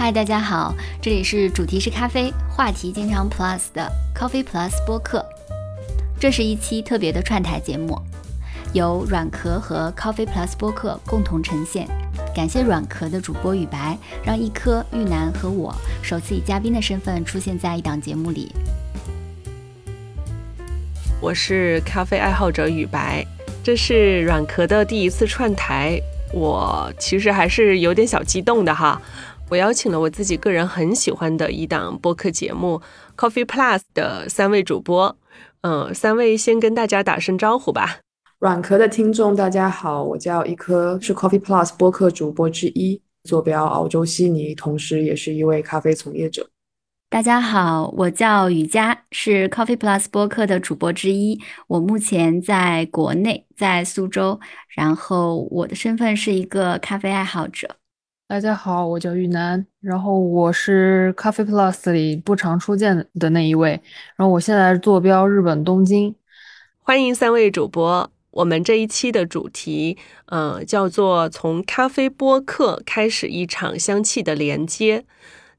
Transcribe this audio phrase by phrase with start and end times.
[0.00, 5.26] 嗨，大家好，这里是主题是咖啡，话题经常 Plus 的 Coffee Plus 播客。
[6.20, 8.00] 这是一期特别的串台节目，
[8.72, 11.88] 由软壳和 Coffee Plus 播客共同呈现。
[12.32, 18.54] 感谢软壳的主播雨白，让一颗玉楠和我首次以嘉宾的身份出现在一档节目里。
[21.20, 23.26] 我是咖啡爱好者雨白，
[23.64, 26.00] 这是软壳的第一次串台，
[26.32, 29.02] 我其实还是有点小激动的哈。
[29.50, 32.80] 我邀请了我自己个人很喜欢的一档播客节目
[33.16, 35.16] Coffee Plus 的三位主播，
[35.62, 38.00] 嗯，三位先跟大家打声招呼吧。
[38.40, 46.46] 软壳的听众大家好，我叫一颗，是 Coffee Plus 播客主播之一，坐标澳洲悉尼，同时也是一位咖啡从业者。
[47.08, 54.38] 大家好，我叫雨佳，是 Coffee Plus 播客的主播之一，我目前在国内，在苏州，
[54.76, 57.76] 然后我的身份是一个咖啡爱好者。
[58.28, 63.70] 大家好，我叫玉楠，然后我是咖啡 Plus 里不常出现的那一位，
[64.16, 66.14] 然后我现在坐标日本东京。
[66.78, 75.06] 欢迎三位主播，我们这一期的主题，呃，叫做从咖啡播客开始一场香气的连接。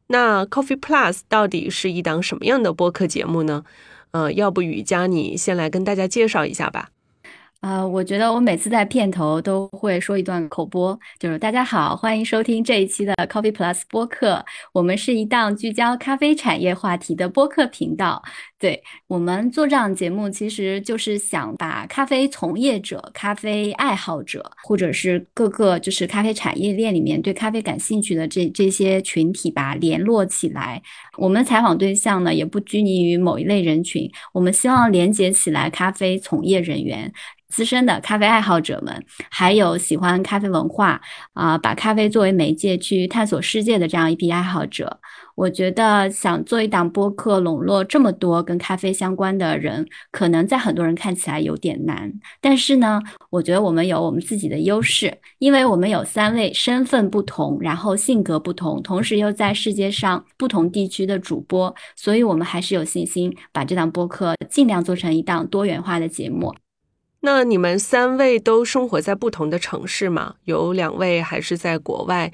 [0.06, 3.64] 那 Coffee Plus 到底是一档什么样的播客节目呢？
[4.12, 6.90] 呃，要不雨佳你先来跟大家介绍一下吧。
[7.62, 14.46] 呃，我觉得我每次在片头都会说一段口播，就是大家好，欢迎收听这一期的 Coffee Plus 播客。
[14.72, 18.24] 我们是一档聚焦咖啡产业话题的播客频道。
[18.58, 30.82] 对我们做这档节目，其实就是想把咖啡从业者、咖啡爱好者，或者是各个就是咖啡产业链里面对咖啡感兴趣的这这些群体吧联络起来。
[31.18, 37.12] 我们采访对象呢，也不拘泥于某一类人群，我们希望连接起来咖啡从业人员。
[37.50, 41.02] 资深的咖啡爱好者们，还有喜欢咖啡文化
[41.34, 45.00] 啊，把咖啡作为媒介去探索世界的这样一批爱好者，
[45.36, 52.14] 我觉得想做一档播客，笼络这么多跟咖啡相关的人，可能在很多人看起来有点难。
[52.40, 53.02] 但是呢，
[53.32, 66.54] 我觉得我们有我们自己的优势，因为我们有三位身份不同，然后性格不同，同时又在世界上不同地区的主播，所以我们还是有信心把这档播客尽量做成一档多元化的节目。
[67.22, 70.36] 那你们三位都生活在不同的城市吗？
[70.46, 72.32] 有两位还是在国外？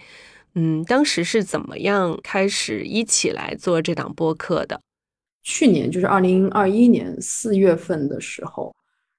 [0.54, 4.80] 嗯，当时是怎么样开始一起来做这档播客的？
[5.42, 8.72] 去年就是二零二一年四月份的时候，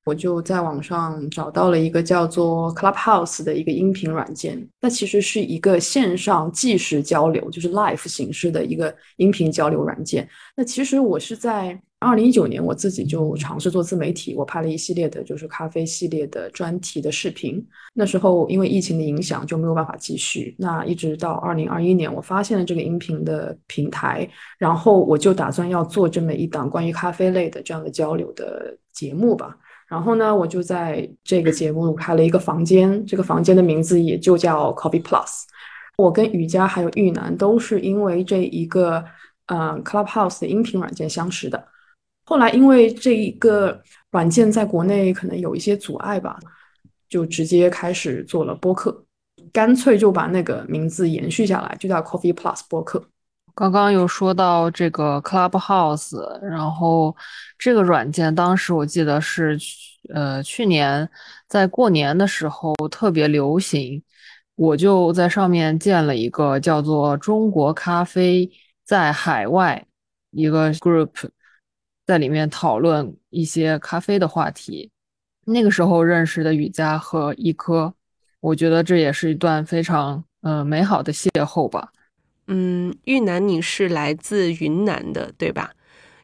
[0.04, 4.69] 我就在网上找到了一个叫做 Clubhouse 的一个音频软件。
[4.81, 10.28] 那其实是一个线上即时交流，就是 live 形式的一个音频交流软件。
[10.56, 11.81] 那其实我是在。
[11.99, 17.65] 二零一九年，我自己就尝试做自媒体，我拍了一系列的，就是咖啡系列的专题的视频。
[17.95, 20.55] 那时候因为疫情的影响，就没有办法继续。
[20.59, 29.57] 那一直到二零二一年，我发现了这个音频的平台，然后我就打算要做这么一档关于咖啡类的这样的交流的节目吧。
[29.89, 35.45] 然后呢，我就在这个节目开了一个房间，这个房间的名字也就叫 Coffee Plus。
[35.97, 39.03] 我跟雨佳还有玉楠都是因为这一个
[39.47, 41.67] 嗯 Clubhouse 的音频软件相识的。
[42.28, 46.37] 后来因为这一个软件在国内可能有一些阻碍吧，
[47.09, 49.04] 就直接开始做了播客，
[49.53, 53.09] 干脆就把那个名字延续下来，就叫 Coffee Plus 播客。
[53.54, 57.15] 刚刚有说到这个 Clubhouse，然后
[57.56, 59.56] 这个软件当时我记得是
[60.12, 61.09] 呃去年
[61.47, 64.03] 在过年的时候特别流行，
[64.56, 68.50] 我就在上面建了一个叫做中国咖啡
[68.84, 69.86] 在海外
[70.32, 71.28] 一个 group。
[72.06, 74.89] 在里面讨论一些咖啡的话题，
[75.44, 77.93] 那个时候认识的雨佳和一科，
[78.39, 81.91] 我觉得这也是一段非常呃美好的邂逅吧。
[82.47, 85.72] 嗯，玉楠，你是来自云南的对吧？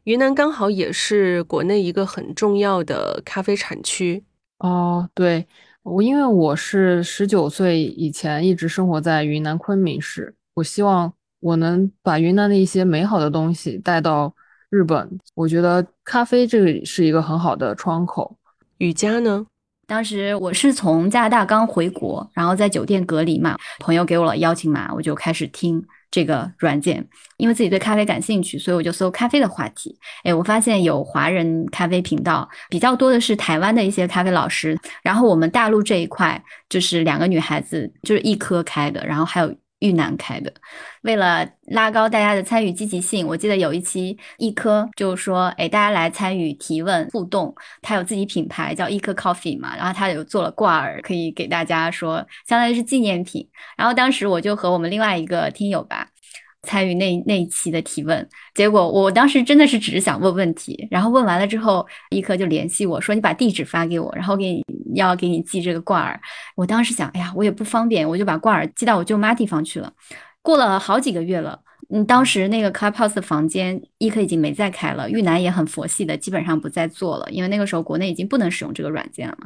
[0.05, 4.23] 云南刚好也是国内一个很重要的咖啡产区。
[4.59, 5.45] 哦，对，
[5.81, 14.33] 我因为我是十九岁以前一直生活在云南昆明市，我希望我能把云南的一些美好的东西带到。
[14.73, 18.35] 日本，我觉得咖啡这个是一个很好的窗口。
[18.79, 19.45] 雨佳呢？
[19.85, 25.79] 当时我是从加拿大刚回国，然后在酒店隔离嘛，朋友给我了邀请码，我就开始听
[26.09, 27.07] 这个软件。
[27.37, 29.95] 因为自己对咖啡感兴趣，所以我就搜咖啡的话题。
[30.23, 34.75] 哎，我发现有华人咖啡频道，比较多的是台湾的一些咖啡老师。
[35.03, 39.55] 然后我们大陆这一块就是两个女孩子，就是一科开的，然后还有。
[39.83, 40.51] 玉南开的，
[41.01, 53.45] 为了拉高大家的参与积极性，我记得有一期一科就是说，哎，大家来参与提问互动，他有自己品牌叫一科 Coffee 嘛，然后他有做了挂耳，可以给大家说，相当于是纪念品。
[53.75, 56.07] 然后当时我就和我们另外一个听友吧，
[56.63, 58.27] 参与那那一期的提问。
[58.53, 64.63] 结果我当时真的是只是想问问题，然后问完了之后，一科就联系我说你把地址发给我，然后给你
[64.95, 66.19] 要给你寄这个挂耳。
[66.55, 69.93] 我当时想，哎呀，我也不方便，我就把挂耳寄到我舅妈地方去了。
[70.41, 71.59] 过了好几个月了。
[71.89, 75.07] 嗯，当时那个 Clubhouse 的房间，一科已经没再开了。
[75.09, 79.37] 玉楠也很佛系的，基本上不再做了，因为那个时候国内已经不能使用这个软件了。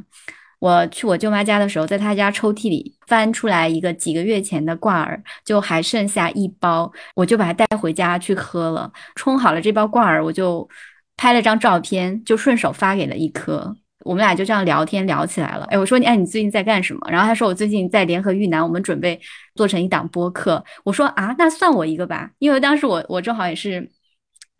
[0.59, 8.91] 我去我舅妈家的时候，在她家抽屉里翻出来一个几个月前的挂耳，就还剩下一包，我就把它带回家去喝了。
[9.15, 10.67] 冲好了这包挂耳，我就
[11.15, 13.75] 拍了张照片，就顺手发给了一颗。
[14.05, 15.65] 我们俩就这样聊天聊起来了。
[15.65, 17.01] 哎，我说你，哎，你最近在干什么？
[17.11, 19.19] 然后他说我最近在联合豫南，我们准备
[19.55, 20.63] 做成一档播客。
[20.85, 23.89] 我说啊，那算我一个吧，因为当时我我正好也是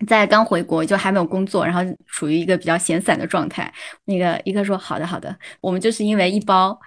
[0.06, 3.74] 在刚回国，就还没有工作，然后处于一个比较闲散的状态。
[4.06, 6.78] 那个一哥说好的好的，我们就是因为一包。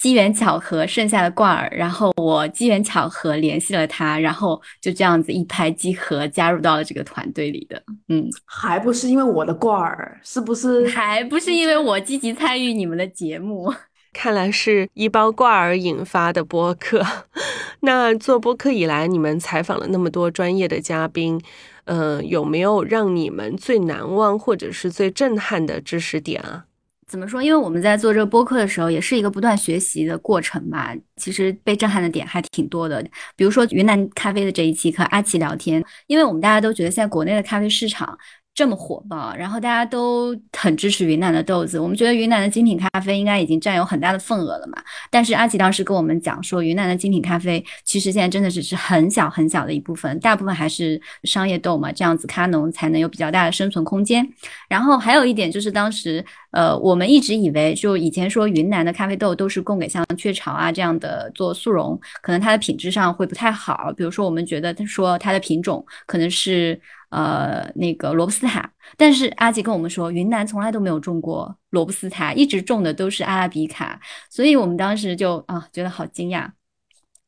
[0.00, 7.82] 机缘巧合剩下的罐儿，然后我机缘巧合联系了他，然后就这样子一拍即合，加入到了这个团队里的。
[8.08, 10.88] 嗯，还不是因为我的罐儿，是不是？
[10.88, 13.70] 还不是因为我积极参与你们的节目。
[14.14, 17.04] 看来是一包罐儿引发的播客。
[17.80, 21.38] 那做播客以来，你们采访了那么多专业的嘉宾，
[21.84, 26.64] 嗯，有没有让你们最难忘或者是最震撼的知识点啊？
[27.06, 27.42] 怎么说？
[27.42, 30.94] 因为我们在做这个播客的时候，也是一个不断学习的过程吧。
[31.16, 33.02] 其实被震撼的点还挺多的，
[33.34, 38.16] 比如说云南咖啡的这一期和阿奇聊天，因为我们大家都觉得现在国内的咖啡市场。
[38.60, 41.80] 这么火爆，然后大家都很支持云南的豆子。
[41.80, 44.76] 我们觉得云南的精品咖啡应该已经占有很大的份额了嘛。
[45.10, 54.28] 但是阿奇当时跟我们讲说，云南的精品咖啡其实现在真的只是很小很小的一部分，大部分还是商业豆嘛，这样子咖农才能有比较大的生存空间。
[54.68, 63.90] 然后还有一点就是当时，呃，我们一直以为就以前说云南的咖啡豆都是供给像雀巢啊这样的做速溶，可能它的品质上会不太好。
[63.96, 66.78] 比如说我们觉得他说它的品种可能是。
[67.10, 76.48] 呃，那个罗布斯塔，但是阿吉跟我们说，云南从来都没有种过罗布斯塔，一直种的都是阿拉比卡，所以我们当时就啊觉得好惊讶。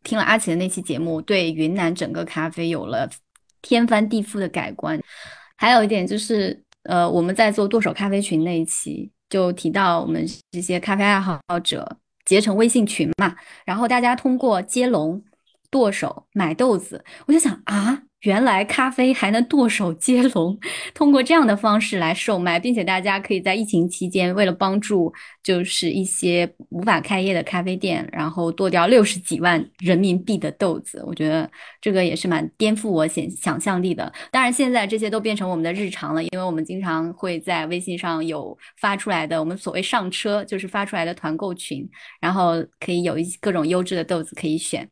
[0.04, 3.08] 听了阿奇的那期节目，对云南整个咖啡有了
[3.60, 5.00] 天翻地覆的改观。
[5.56, 15.22] 还有一点就是，呃，我们在做剁手咖啡群那一期，就提到我们这些咖啡爱好者结成微信群嘛，然后大家通过接龙
[15.70, 18.02] 剁手买豆子，我就想啊。
[18.22, 20.58] 原来咖啡还能剁手 接龙，
[20.94, 31.02] 通过这样的方式来售卖，并且大家可以在疫情期间，为了帮助就是一些无法开业的咖啡店，然后剁掉六十几万人民币的豆子。
[31.06, 34.12] 我觉得这个也是蛮颠覆我想想象力的。
[34.30, 41.88] 当然，现在这些都变成我们的日常了，因为我们经常会在微信上有发出来的我们所谓上车，就是发出来的团购群，
[42.20, 44.88] 然后可以有一各种优质的豆子可以选。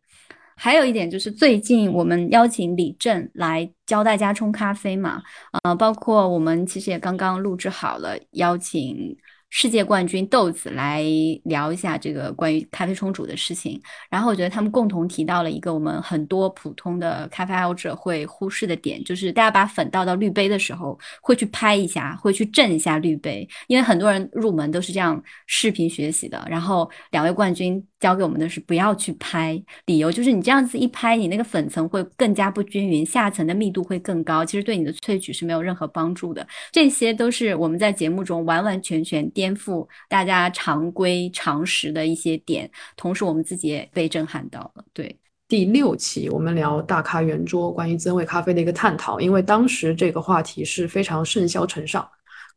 [0.62, 5.22] 还有一点就是，最近我们邀请李正来教大家冲咖啡嘛，
[5.62, 9.16] 呃，包括我们其实也刚刚录制好了邀请。
[9.52, 11.04] 世界冠军豆子来
[11.42, 26.46] 聊一下这个关于咖啡冲煮的事情，然后我觉得他们共同提到了一个我们很多普通的咖啡爱好者会忽视的点，就是大家把粉倒到滤杯的时候会去拍一下，会去震一下滤杯，因为很多人入门都是这样视频学习的。
[26.48, 36.44] 然后两位冠军教给我们的是不要去拍，理由就是你这样子一拍，你那个粉层会更加不均匀，下层的密度会更高，其实对你的萃取是没有任何帮助的。
[36.72, 39.20] 这些都是我们在节目中完完全全。
[39.32, 44.82] 颠覆大家常规常识的一些点，同时我们自己也被震撼到了。
[44.94, 45.14] 对，
[45.46, 52.08] 第六期我们聊大咖圆桌关于增味咖啡的一个探讨，因为当时这个话题是非常盛嚣尘上，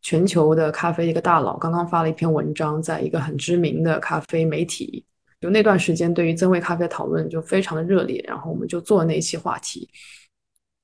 [0.02, 5.06] 全球的咖啡一个大佬刚刚发了一篇文章，在一个很知名的咖啡媒体，
[5.44, 9.90] 就那段时间对于增味咖啡讨论就非常的热烈，然后我们就做了那一期话题。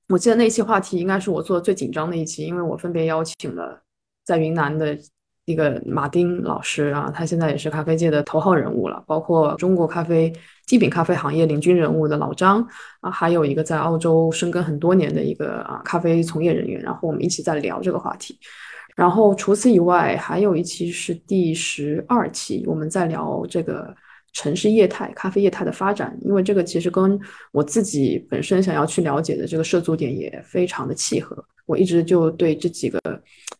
[0.10, 3.82] 我记得那一期话题应该是我做的最紧张的一期，因为我分别邀请了
[4.26, 4.98] 在云南的。
[5.46, 10.32] 一个马丁老师啊，他现在也是咖啡界的头号人物了，包括中国咖啡
[10.68, 12.64] 精品咖啡行业领军人物的老张
[13.02, 18.38] 啊，还有一个在澳洲深耕很多年的一个啊咖啡从业人员，然后我们一起在聊这个话题。
[18.96, 23.92] 然后除此以外，还有一期是第十二期，我们在聊这个
[24.34, 27.20] 城市业态、咖啡业态的发展，因为这个其实跟
[27.52, 31.44] 我自己本身想要去了解的这个涉足点也非常的契合。
[31.66, 33.00] 我一直就对这几个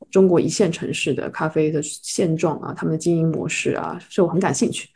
[0.10, 4.90] 中国一线城市的咖啡的现状啊，他们的经营模式啊，是我很感兴趣，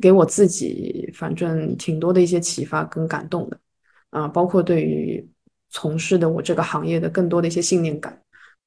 [0.00, 3.58] 给我自己反正挺多的一些启发跟感动的
[4.10, 5.26] 啊，包括对于
[5.70, 8.20] 从事的我这个行业的更多的一些信念感。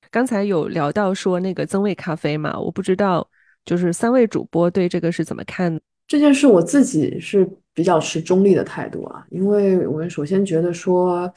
[0.09, 3.27] 刚才有聊到说那个增味咖啡嘛，我不知道
[3.65, 5.79] 就是三位主播对这个是怎么看？
[6.07, 11.31] 这件事我自己是比较持中立的态度啊，因为我们首先觉得说，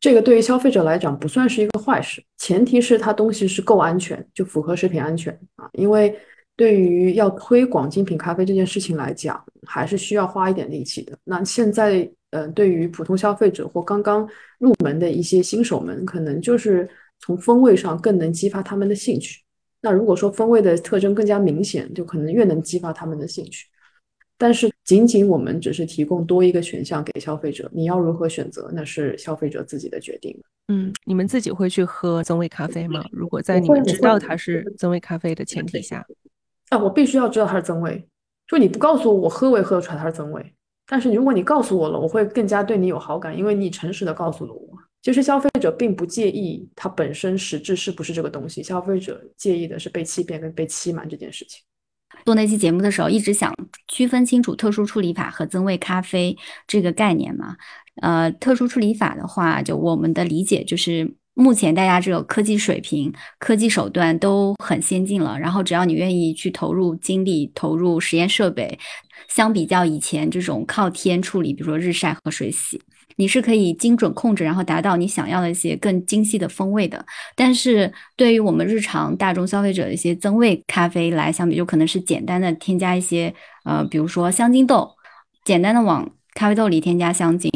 [0.00, 5.68] 这个对于消费者来讲不算是一个坏事，前提是它东西是够安全，就符合食品安全啊。
[5.72, 6.16] 因为
[6.56, 11.18] 对于要推广精品咖啡这件事情来讲，还是需要花一点力气的。
[11.24, 19.40] 那现在，呃，对于普通消费者或刚刚入门的一些新手们，可能就是从风味上更能激发他们的兴趣。
[19.80, 23.66] 那如果说风味的特征更加明显，就可能越能激发他们的兴趣。
[24.42, 30.36] 但是，仅仅我们只是提供多一个选项给消费者，你要如何选择，那是消费者自己的决定。
[30.66, 33.04] 嗯，你们自己会去喝增味咖啡吗？
[33.12, 36.04] 如果在你们知道它是增味咖啡的前提下，
[36.70, 38.04] 啊，我必须要知道它是增味。
[38.48, 40.44] 就你不告诉我，我喝我也喝得出来它是增味。
[40.88, 44.76] 但是如果你告诉我了，我会更加对你有好感，因为你诚实的告诉了我。
[45.02, 51.62] 其实消费者并不介意它本身实质是不是这个东西，消费者介意的是被欺骗跟被欺瞒这件事情。
[52.24, 53.54] 做那期节目的时候，一直想
[53.88, 56.36] 区分清楚特殊处理法和增味咖啡
[56.66, 57.56] 这个概念嘛。
[58.00, 68.78] 呃，特殊处理法的话，就我们的理解就是，目前大家这个科技水平、科技手段都很先进了，然后只要你愿意去投入精力、投入实验设备，
[69.28, 72.80] 相比较以前这种靠天处理，比如说日晒和水洗。
[73.16, 77.04] 你是可以精准控制，然后达到你想要的一些更精细的风味的。
[77.34, 84.90] 但是对于我们日常大众消费者的一些增味咖啡来相比，就可能是简单的添加一些呃，比如说香精豆，
[85.44, 87.50] 简单的往咖啡豆里添加香精，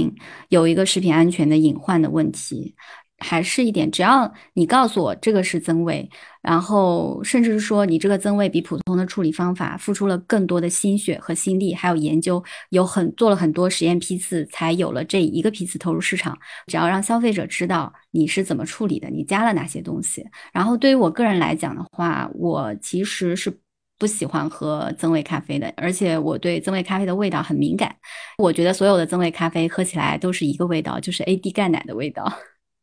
[0.48, 2.74] 有一个食品安全的隐患的问题。
[3.18, 6.08] 还是一点，只要你告诉我这个是增味，
[6.42, 16.36] 然后甚至是说你这个增味比普通的处理方法付出了更多的心血和心力，还有研究，有很做了很多实验批次，才有了这一个批次投入市场。
[16.66, 20.22] 只要让消费者知道你是怎么处理的，你加了哪些东西。
[20.52, 23.50] 然后对于我个人来讲的话，我其实是
[23.98, 27.96] 不喜欢喝增味咖啡的，而且我对增味咖啡的味道很敏感。
[28.36, 32.30] 我觉得所有的增味咖啡喝起来都是一个味道，就是 AD 钙奶的味道。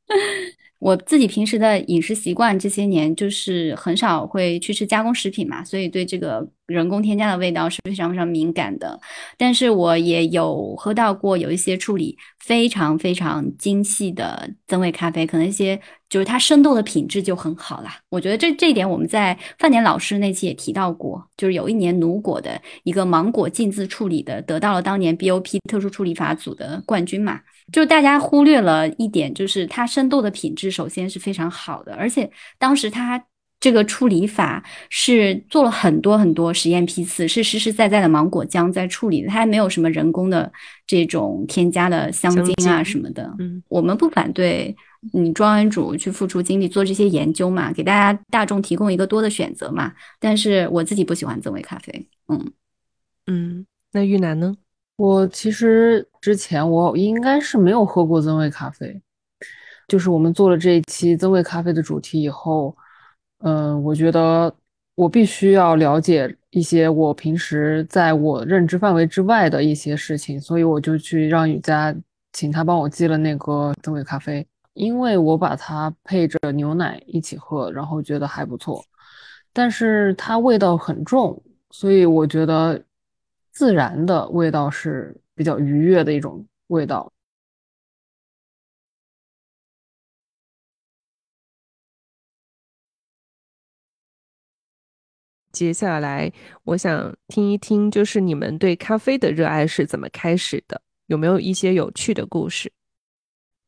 [0.80, 9.00] 我自己平时的饮食习惯这些年就是很少会去吃加工食品嘛，所以对这个人工添加的味道是非常非常敏感的。
[9.38, 15.79] 但是我也有喝到过有一些处理非常非常精细的增味咖啡，可能一些
[16.10, 17.98] 就是它生豆的品质就很好啦。
[18.10, 27.39] 我觉得这这一点我们在范典老师那期也提到过，就是有一年努果的一个芒果浸渍处理的得到了当年 BOP 特殊处理法组的冠军嘛。
[27.72, 32.29] 就大家忽略了一点，就是它生豆的品质首先是非常好的，而且
[32.60, 33.24] 当时它
[33.63, 40.51] 这个处理法是做了很多很多实验批次，是实实在在的芒果浆在处理的，它还没有什么人工的
[40.86, 43.34] 这种添加的香精啊什么的。
[43.39, 44.75] 嗯，我们不反对
[45.13, 49.93] 你庄园主去付出精力做这些研究嘛，给大家大众提供一个多的选择嘛。
[50.20, 52.05] 但是我自己不喜欢增味咖啡。
[52.27, 52.51] 嗯
[53.27, 54.53] 嗯，那玉楠呢？
[54.98, 59.01] 我其实之前我应该是没有喝过增味咖啡，
[59.88, 62.75] 就是我们做了这一期增味咖啡的主题以后，
[63.44, 64.54] 嗯，我觉得
[64.96, 71.94] 我必须要了解一些我平时在我认知范围之外的一些事情，所以我就去让雨佳
[72.32, 78.84] 请他帮我寄了那个增味咖啡，因为我把它配着牛奶一起喝，然后觉得还不错，
[79.52, 82.82] 但是它味道很重，所以我觉得。
[83.56, 87.12] 自然的味道是比较愉悦的一种味道。
[95.54, 96.30] 接下来，
[96.66, 100.82] 我想听一听，就是你们对咖啡的热爱是怎么开始的？
[101.08, 102.70] 有没有一些有趣的故事？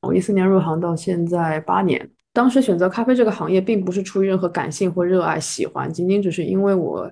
[0.01, 7.09] 我一四年入行到现在八年，当时选择咖啡这个行业，并不是出于任何感性或热爱、喜欢，仅仅只是因为我。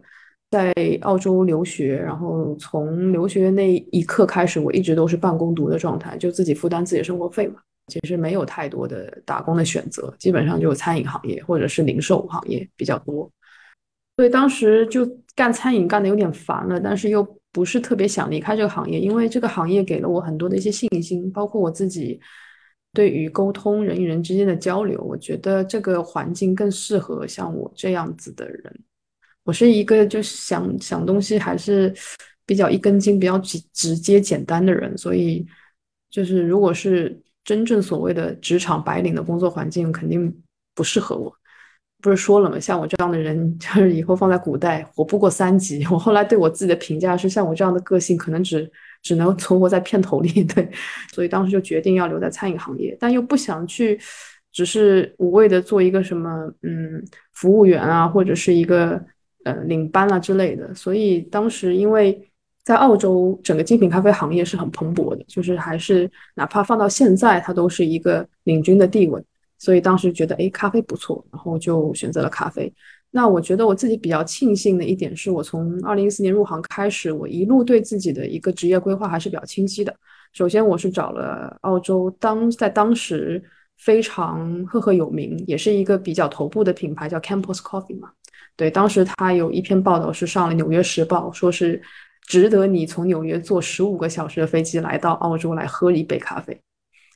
[0.52, 7.56] 在澳洲留学，然后从留学那一刻开始，我一直都是半工读的状态，就自己负担自己的生活费嘛。
[7.88, 13.28] 其实没有太多的打工的选择，基本上就餐饮行业或者是零售行业比较多。
[14.16, 15.06] 所以当时就
[15.36, 22.20] 干餐饮干的有点烦了，但是又不是特别想离开这个行业，因为这个行业给了我很多的一些信心，包括我自己
[22.94, 28.84] 对于沟通人与人之间的交流，我觉得这个环境更适合像我这样子的人。
[29.44, 31.94] 我是一个就想想东西还是
[32.46, 35.46] 比较一根筋、比较直直接、简单的人，所以
[36.10, 40.34] 就是如果是真正所谓的职场白领的工作环境，肯定
[40.76, 41.36] 不适合我。
[42.04, 42.60] 不是说了吗？
[42.60, 45.84] 像我这样的人， 就是以后放在古代活不过三级。
[45.90, 48.70] 我后来对我自己的评价是，像我这样的个性，可能只
[49.02, 50.44] 只能存活在片头里。
[50.54, 50.70] 对，
[51.14, 54.00] 所以当时就决定要留在餐饮行业，但又不想去
[54.52, 56.30] 只是无谓的做一个什么
[56.62, 59.02] 嗯服务员啊，或者是一个。
[59.46, 62.18] 呃，领班啊之类的，所以当时因为
[62.64, 69.22] 在澳洲整个精品咖啡行业是很蓬勃的，就是还是哪怕放到现在，它都是一个领军的地位。
[69.64, 72.70] 所以当时觉得，哎，咖啡不错，然后就选择了咖啡。
[73.10, 79.96] 那我觉得我自己比较庆幸的一点是，我从二零一四年入行开始，我一路对自己的一个职业规划还是比较清晰的。
[80.34, 83.42] 首先，我是找了澳洲当在当时
[83.78, 88.10] 非常赫赫有名，也是一个比较头部的品牌，叫 Campus Coffee 嘛。
[88.58, 91.82] 对，当时他有一篇报道是上了《纽约时报》，说是
[92.28, 96.60] 值得你从纽约坐十五个小时的飞机来到澳洲来喝一杯咖啡。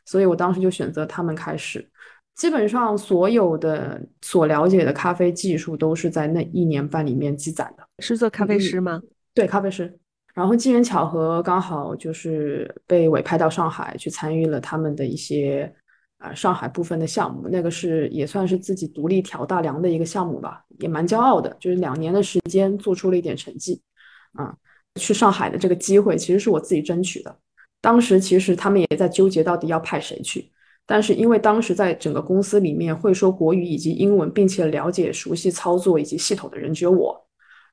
[0.06, 1.86] 所以我当时就选择他们开始。
[2.38, 7.84] 基本上所有的所了解的咖啡技术都是在那一年半里面积攒的。
[8.00, 9.02] 是做咖啡师吗？
[9.34, 10.00] 对，咖啡师。
[10.36, 15.74] 然后机缘巧合，刚好就是被委派到上海去参与了他们的一些
[16.20, 17.48] 啊上海部分的项目。
[17.50, 21.58] 那个是也算是自己独立挑大梁的一个项目吧，也蛮骄傲的。
[21.60, 23.82] 就是两年的时间做出了一点成绩。
[24.34, 24.56] 啊，
[25.00, 27.36] 去上海的这个机会其实是我自己争取的。
[27.82, 30.52] 当时其实他们也在纠结到底要派谁去。
[30.88, 37.16] 但是因为当时在整个公司里面会说国语以及英文，并且了解、熟悉操作以及系统的人只有我，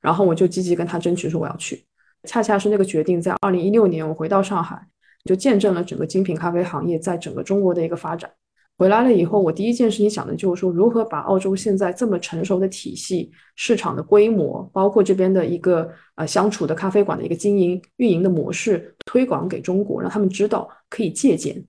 [0.01, 1.85] 然后我就积极跟他争取说我要去。
[2.25, 4.85] 恰恰是那个决定，在二零一六年我回到上海，
[5.25, 8.29] 就见证了整个精品咖啡行业在整个中国的一个发展。
[8.77, 21.65] 回来了以后，我第一件事情想的就是说，如何把澳洲现在这么成熟的体系、市场的规模，包括这边的一个呃相处的咖啡馆的一个经营运营的模式，推广给中国，让他们知道可以借鉴。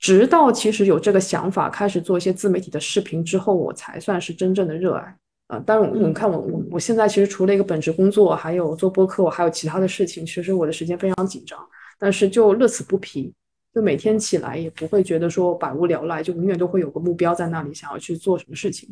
[0.00, 5.14] 直到其实有这个想法，开始做一些自媒体的视频之后，我才算是真正的热爱
[5.48, 5.58] 啊。
[5.60, 11.58] 当然，你看我我我现在其实除了一个本职工作，还有做播客，我还有其他的事情，其实我的时间非常紧张。
[11.98, 13.30] 但是就乐此不疲，
[13.74, 18.88] 就每天起来也不会觉得说百无聊赖，就永远都会有个目标在那里，想要去做什么事情。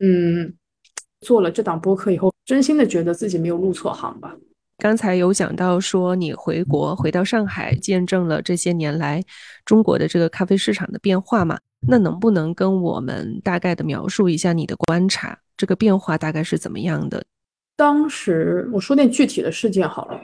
[0.00, 0.52] 嗯，
[1.22, 4.36] 做了这档播客以后，真心的觉得自己没有入错行吧。
[4.78, 9.22] 刚才有讲到说你回国回到上海，见证了这些年来
[9.64, 11.58] 中国的这个咖啡市场的变化嘛？
[11.86, 17.24] 那能不能跟我们大概的描述一下你的观察，这个变化大概是怎么样的？
[17.76, 20.20] 当时我说点具体的事件好了，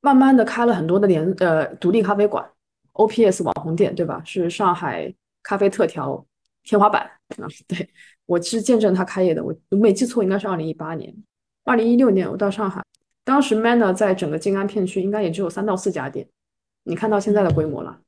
[0.00, 2.44] 慢慢的开了很多的连呃独立咖啡馆
[2.92, 4.22] ，OPS 网红店对吧？
[4.24, 5.12] 是上海
[5.42, 6.24] 咖啡特调
[6.64, 7.02] 天花板
[7.38, 7.46] 啊！
[7.66, 7.88] 对
[8.24, 11.14] 我是见证他开业的，我没记错应该是二零一八年，
[11.64, 12.82] 二零一六年我到上海。
[13.26, 16.28] 当时 Manner 在整个静安片区应该也只有三到四家店，
[16.84, 17.98] 你看到现在的规模了。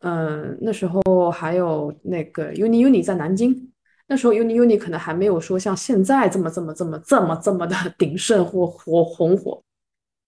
[0.00, 3.72] 嗯，那时候还有那个 Uni Uni 在南京，
[4.06, 9.62] 那时候 Uni Uni 可能还没有说像现在这么这么这么这么这么的 鼎盛或火红火。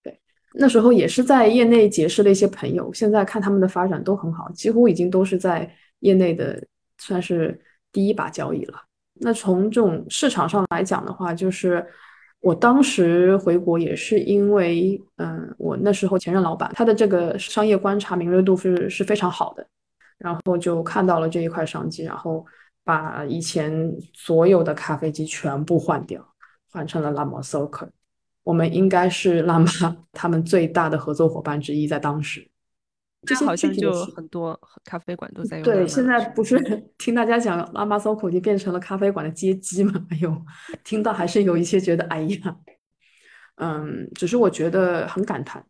[0.02, 0.18] 对，
[0.54, 6.58] 那时候也是在业内结识了一些朋友，现在看他们的发展都很好，几乎已经都是在业内的
[6.96, 7.60] 算是
[7.92, 8.82] 第一把交椅了。
[9.20, 11.86] 那从这种市场上来讲的话，就是。
[12.42, 19.64] 我当时回国也是因为，嗯，我那时候前任老板他的这个商业观察敏锐度是是非常好的，
[20.18, 22.44] 然后就看到了这一块商机，然后
[22.84, 23.72] 把以前
[24.12, 26.20] 所有的咖啡机全部换掉，
[26.72, 27.70] 换成了拉玛 c e
[28.42, 29.66] 我们应该是拉玛
[30.12, 32.51] 他们最大的合作伙伴之一，在当时。
[33.24, 35.64] 这些好像就很多咖啡馆都在用。
[35.64, 36.58] 对，现在不是
[36.98, 39.92] 听大家讲拉玛 SOCO 就变成了咖啡馆的街机嘛？
[40.10, 40.36] 哎呦，
[40.82, 42.56] 听到还是有一些觉得哎呀，
[43.56, 45.64] 嗯，只是我觉得很感叹，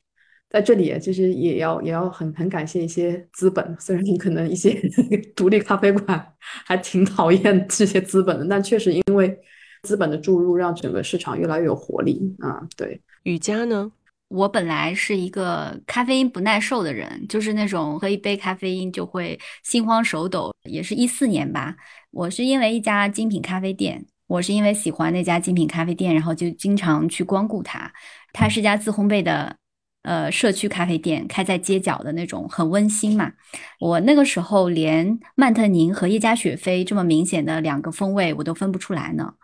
[0.49, 4.73] 在这里其实也要也要很很感谢一些资本，虽然你可能一些
[5.37, 6.35] 独立咖啡馆
[6.65, 9.39] 还挺讨厌这些资本的，但确实因为
[9.83, 12.67] 资本的注入，让整个市场越来越有活力啊。
[12.77, 13.93] 对，雨佳呢？
[14.33, 20.51] 我本来是一个咖啡因不耐受的人，就是那种喝一杯咖啡因就会心慌手抖。
[20.65, 21.77] 也是一四年吧，
[22.11, 27.93] 我是因为一家精品咖啡店，我是因为喜欢那家精品咖啡店，然后就经常去光顾它。
[28.33, 29.55] 它是家自烘焙的，
[30.03, 33.31] 呃，社区咖啡店，开在街角的那种，很温馨嘛。
[33.79, 39.35] 我那个时候连曼特宁和耶加雪菲这么明显的两个风味我都分不出来呢。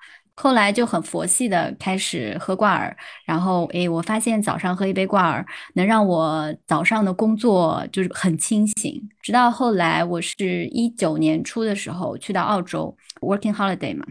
[0.41, 9.03] 后来就很佛系的开始喝挂耳，然后诶，我发现早上喝一杯挂耳能让我早上的工作就是很清醒。
[9.21, 14.07] 直到后来，我是一九年初的时候去到澳洲 working holiday 嘛，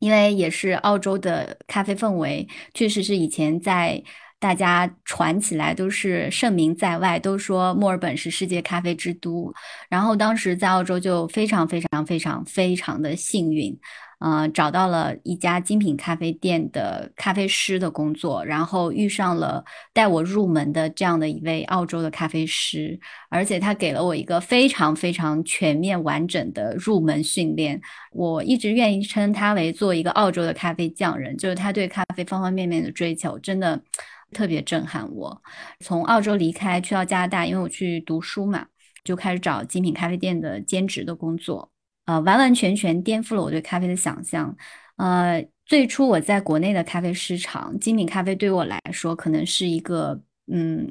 [0.00, 4.02] 因为也是澳洲的咖啡氛围，确实是以前在
[4.40, 9.54] 大家传起来都是盛名在外，都说墨尔本是世界咖啡之都。
[9.88, 13.78] 然后当时在澳洲就非常非常非常非常的幸运。
[14.18, 22.98] 呃，找到了一家精品咖啡店的咖啡师的工作，然后遇上了带我入门的这样的一位澳洲的咖啡师，
[23.28, 27.78] 而且他给了我一个非常非常全面完整的入门训练。
[28.12, 33.78] 我一直愿意称他为做一个澳洲的咖啡匠人，就是他对咖啡方方面面的追求，真的
[34.32, 35.42] 特别震撼我。
[35.80, 38.66] 从澳洲离开去到加拿大，因为我去读书嘛，
[39.04, 41.70] 就开始找精品咖啡店的兼职的工作。
[42.06, 44.56] 呃，完完全全颠覆了我对咖啡的想象。
[44.96, 50.18] 呃，最初我在国内的咖啡市场，精品咖啡对我来说可能是一个，
[50.50, 50.90] 嗯，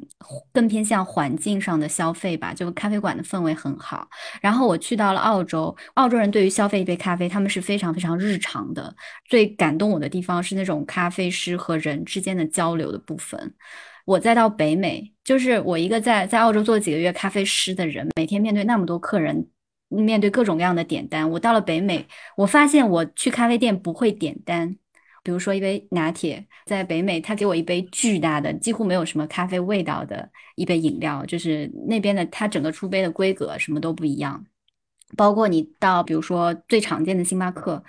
[0.52, 4.08] 更偏向环境上的消费吧，就咖啡馆的氛围很好。
[4.42, 8.94] 然后我去到了澳洲，澳洲人对于消费一杯咖啡，他们是非常非常日常的。
[9.28, 13.56] 最感动我的地方是那种咖啡师和人之间的交流的部分。
[14.06, 19.48] 我再到北美，就是我一个在在澳洲做几个月咖啡师的人，每天面对那么多客人。
[19.88, 24.76] 面对各种各样的点单，我到了北美，我发现我去咖啡店不会点单。
[25.24, 34.46] 比如说一杯拿铁，在北美他给我一杯巨大的、几乎没有什么咖啡味道的一杯饮料，就是那边的它整个出杯的规格什么都不一样。
[35.18, 37.84] 包括你到比如说最常见的星巴克，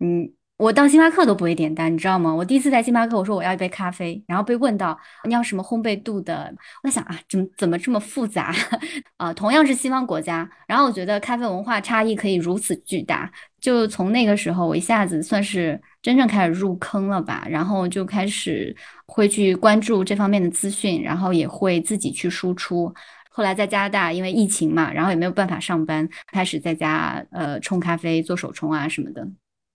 [0.00, 0.32] 嗯。
[0.62, 2.32] 我到星巴克都不会点单，你知道吗？
[2.32, 8.54] 我第一次在星巴克，我说我要一杯咖啡，然后被问到你要什么烘焙度的，我在想啊，怎么怎么这么复杂
[9.18, 9.34] 啊？
[9.34, 13.28] 同样是西方国家，然后我觉得咖啡文化差异可以如此巨大，
[13.60, 18.72] 就从那个时候，我一下子算是真正开始入坑了吧，然后就开始
[19.06, 22.94] 会去关注这方面的资讯，然后也会自己去输出。
[23.30, 29.26] 后来在加拿大，因为疫情嘛，然后也没有办法上班，开始在家呃冲咖啡、做手冲啊什么的。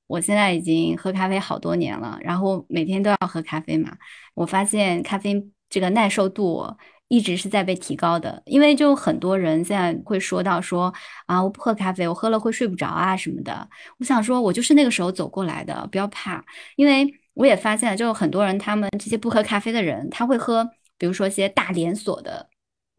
[0.07, 3.91] 我现在已经喝咖啡好多年了，然后每天都要喝咖啡嘛。
[4.33, 5.35] 我发现咖啡
[5.69, 6.65] 这个耐受度
[7.09, 10.93] 一直是在被提高的，因为就很多人现在会说到说
[11.25, 13.69] 啊，我不喝咖啡，我喝了会睡不着啊什么的。
[13.99, 16.43] 我想说，我就是那个时候走过来的，不要怕，
[16.77, 22.47] 因为我也发现，就很多人他们这些不喝咖啡的人，他会喝，比如说一些大连锁的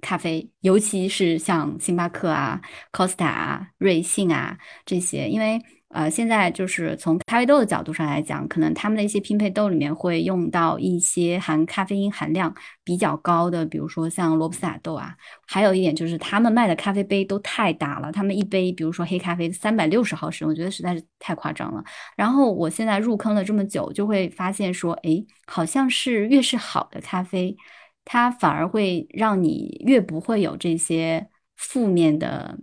[0.02, 2.60] 咖啡，尤其是像星巴克啊、
[2.92, 5.58] Costa 啊、瑞幸啊这些，因为。
[5.98, 15.16] 呃，现在就是从咖啡豆的角度上来讲，可能他们的一些拼配豆里面会用到一些含咖啡因含量比较高的，比如说像罗布斯塔豆啊。
[15.48, 21.82] 还有一点就是他们卖的咖啡杯都太大了，他们一杯，比如说黑咖啡三百六十毫升，我觉得实在是太夸张了。
[22.16, 27.56] 然后我现在入坑了这么久，就会发现说，哎，好像是越是好的咖啡，
[28.04, 32.56] 它反而会让你越不会有这些负面的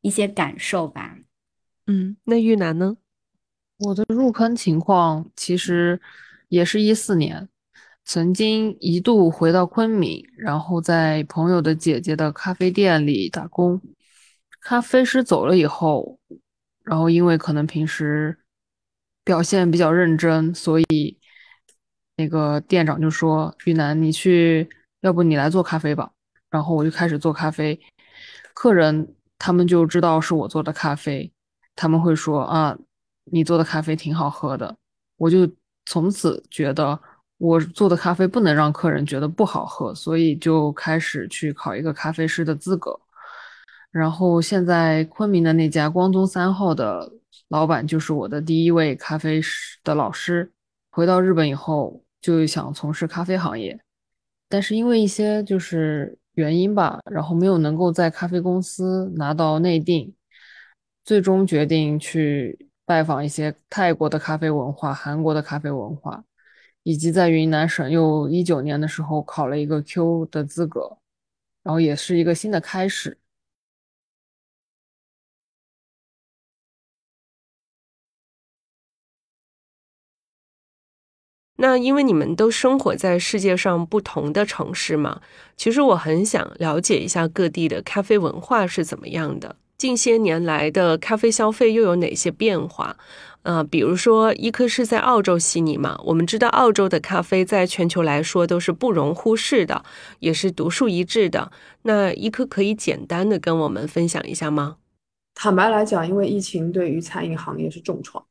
[0.00, 1.18] 一些感受吧。
[1.90, 2.96] 嗯，那玉楠呢？
[3.78, 6.00] 我的入坑情况其实
[6.48, 7.48] 也是一四年，
[8.04, 13.80] 曾经一度回到昆明，然后在朋友的姐姐的咖啡店里打工。
[14.60, 16.20] 咖啡师走了以后，
[16.84, 18.38] 然后因为可能平时
[19.24, 21.18] 表现比较认真，所以
[22.18, 24.68] 那个店长就说：“玉楠，你去，
[25.00, 26.12] 要不你来做咖啡吧。”
[26.50, 27.80] 然后我就开始做咖啡，
[28.54, 31.32] 客人他们就知道是我做的咖啡。
[31.80, 32.76] 他们会说啊，
[33.32, 34.76] 你做的咖啡挺好喝的，
[35.16, 35.50] 我就
[35.86, 37.00] 从此觉得
[37.38, 43.00] 我做的咖啡不能让客人觉得不好喝，所以就开始去考一个咖啡师的资格。
[43.90, 47.10] 然后现在昆明的那家光宗三号的
[47.48, 50.52] 老板就是我的第一位咖啡师的老师。
[50.90, 53.80] 回到日本以后就想从事咖啡行业，
[54.50, 60.12] 但是因为一些就是原因吧，然后没有能够在咖啡公司拿到内定。
[61.04, 66.24] 最终决定去拜访一些泰国的咖啡文化、韩国的咖啡文化，
[66.82, 70.98] 以及在云南省又一九年的时候考了一个 Q 的资格，
[71.62, 73.18] 然后也是一个新的开始。
[81.56, 85.20] 那因为你们都生活在世界上不同的城市嘛，
[85.56, 89.56] 其实我很想了解一下各地的咖啡文化是怎么样的。
[89.80, 92.94] 近些年来的咖啡消费又有哪些变化？
[93.44, 95.98] 呃，比如说，伊科是在澳洲悉尼嘛？
[96.04, 99.82] 我们知道澳洲的咖啡在全球来说都是不容忽视的，
[100.18, 101.50] 也是独树一帜的。
[101.84, 104.76] 那伊科可以简单的跟我们分享一下吗？
[105.34, 108.22] 坦白来讲，因为疫情对于餐饮行业是重创，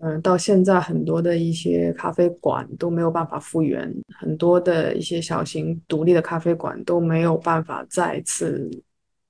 [0.00, 8.70] 嗯，到现在很多的一些咖啡馆都没有办法复原，很多的一些小型独立的咖啡馆都没有办法再次。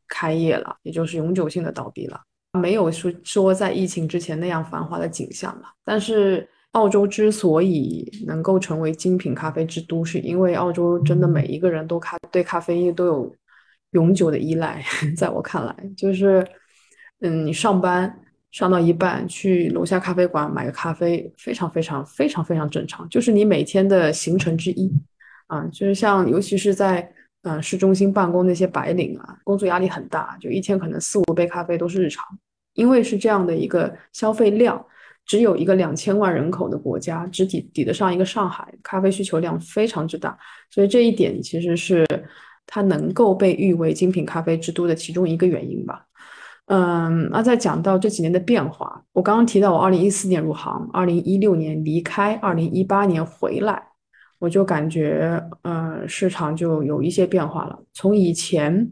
[0.09, 2.21] 开业了，也就是永久性的倒闭了，
[2.61, 5.69] 没有说说在疫情之前那样繁华的景象了。
[5.85, 13.35] 但是澳洲之所以能够成为精品咖啡之都，是因为澳洲真的每一个人都咖对咖啡业都有
[13.93, 14.85] 永久的依赖。
[15.17, 16.47] 在我看来，就是
[17.21, 24.93] 嗯，你上班上到一半去楼下咖啡馆买个咖啡，非常非常非常非常正常，就是你每天的行程之一
[25.47, 25.65] 啊。
[25.73, 27.11] 就是像尤其是在
[27.43, 32.25] 呃市中心办公那些白领啊，工作压力很大，就一天可能四五杯咖啡都是日常，
[32.75, 34.85] 因为是这样的一个消费量。
[35.27, 40.35] 只有一个两千万人口的国家，只抵抵得上一个上海，咖啡需求量非常之大，
[40.71, 42.07] 所以这一点其实是
[42.67, 46.03] 它能够被誉为精品咖啡之都的其中一个原因吧。
[46.65, 53.88] 嗯，那再讲到这几年的变化，我刚刚提到我二零一四年入行，二零一六年离开，二零一八年回来，
[54.39, 57.79] 我就感觉，呃，市场就有一些变化了。
[57.93, 58.89] 从以前，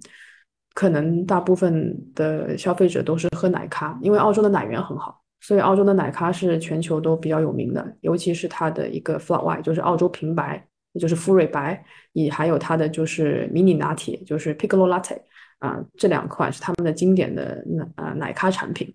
[0.75, 5.23] 可能大部分的消费者都是喝奶咖，因为澳洲的奶源很好。
[5.41, 15.19] 所以澳洲的奶咖是全球都比较有名的，尤其是它的一个 Flat White，就是澳洲平白，也就是馥瑞白，也还有它的就是迷你拿铁，就是 Piccolo Latte，
[15.59, 18.93] 啊，这两款是他们的经典的奶呃奶咖产品。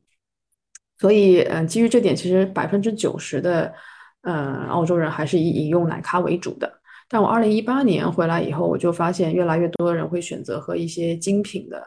[0.98, 3.74] 所以，嗯，基于这点，其实百分之九十的，
[4.22, 6.72] 呃，澳洲人还是以饮用奶咖为主的。
[7.08, 11.84] 但我二零一八年回来以后，我就发现越来越多的人会选择喝一些精品的、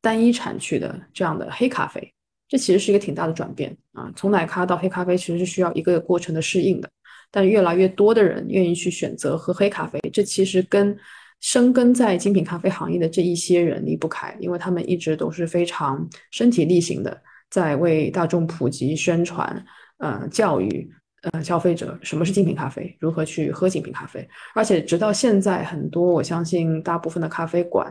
[0.00, 2.12] 单一产区的这样的黑咖啡。
[2.48, 4.12] 这其实是一个挺大的转变啊！
[4.14, 6.88] 从奶咖到黑咖啡，其实是需要一个过程的适应的。
[7.30, 10.94] 但越来越多的人愿意去选择喝黑咖啡，这其实跟
[11.40, 19.64] 生根在精品咖啡行业的这一些人离不开，因为他们一直都是非常身体力行的，在为大众普及、宣传、
[19.96, 20.90] 呃教育
[21.22, 24.28] 呃消费者什么是精品咖啡，如何去喝精品咖啡。
[24.54, 27.90] 而且直到现在，很多我相信大部分的咖啡馆，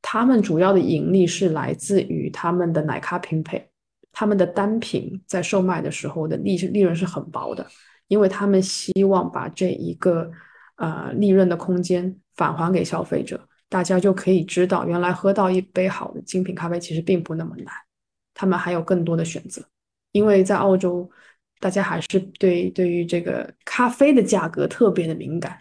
[0.00, 3.68] 他们主要的盈利是来自于他们的奶咖拼配。
[4.14, 7.66] 他们的单品在售卖的时候的利利润是很薄的，
[8.08, 10.30] 因为他们希望把这一个
[10.76, 17.72] 呃利润的空间返还给消费者，大家就可以知道，原来喝到一杯好的精品咖啡其实并不那么难，
[18.34, 19.62] 他们还有更多的选择。
[20.10, 21.10] 因为在澳洲，
[21.62, 25.56] 大家还是对对于这个咖啡的价格特别的敏感，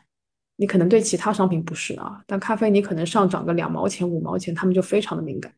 [0.58, 5.54] 你可能对其他商品不是啊，但咖啡你可能上涨个两毛钱五毛钱，他们就非常的敏感。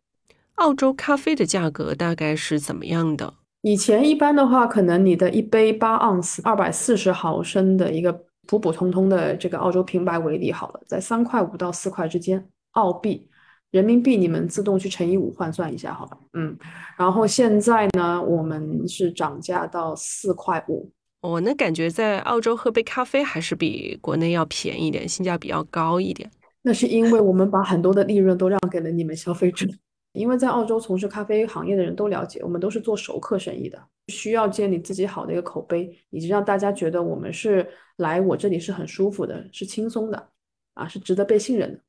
[0.56, 3.34] 澳洲咖啡的价格大概是怎么样的？
[3.62, 8.12] 以前一般的话，可能你的一杯八盎司、二百四十毫升的一个
[8.46, 13.26] 普普通通的这个澳洲平白为例好了，在三块五到四块之间，澳币、
[13.74, 16.16] 人民币你们自动去乘以五换算一下好吧。
[16.34, 16.56] 嗯，
[16.96, 20.92] 然后现在呢，我们是涨价到四块五。
[21.22, 26.30] 我那感觉在澳洲喝杯咖啡还是比国内要便宜一点，性价比要高一点。
[26.62, 29.66] 那是因为我们把很多的利润都让给了你们消费者。
[30.14, 40.30] 因为在澳洲从事咖啡行业的人都了解，我们都是做熟客生意的，需要建立自己好的一个口碑，以及让大家觉得我们是来我这里是很舒服的，是轻松的，
[40.76, 41.80] 啊，是值得被信任的。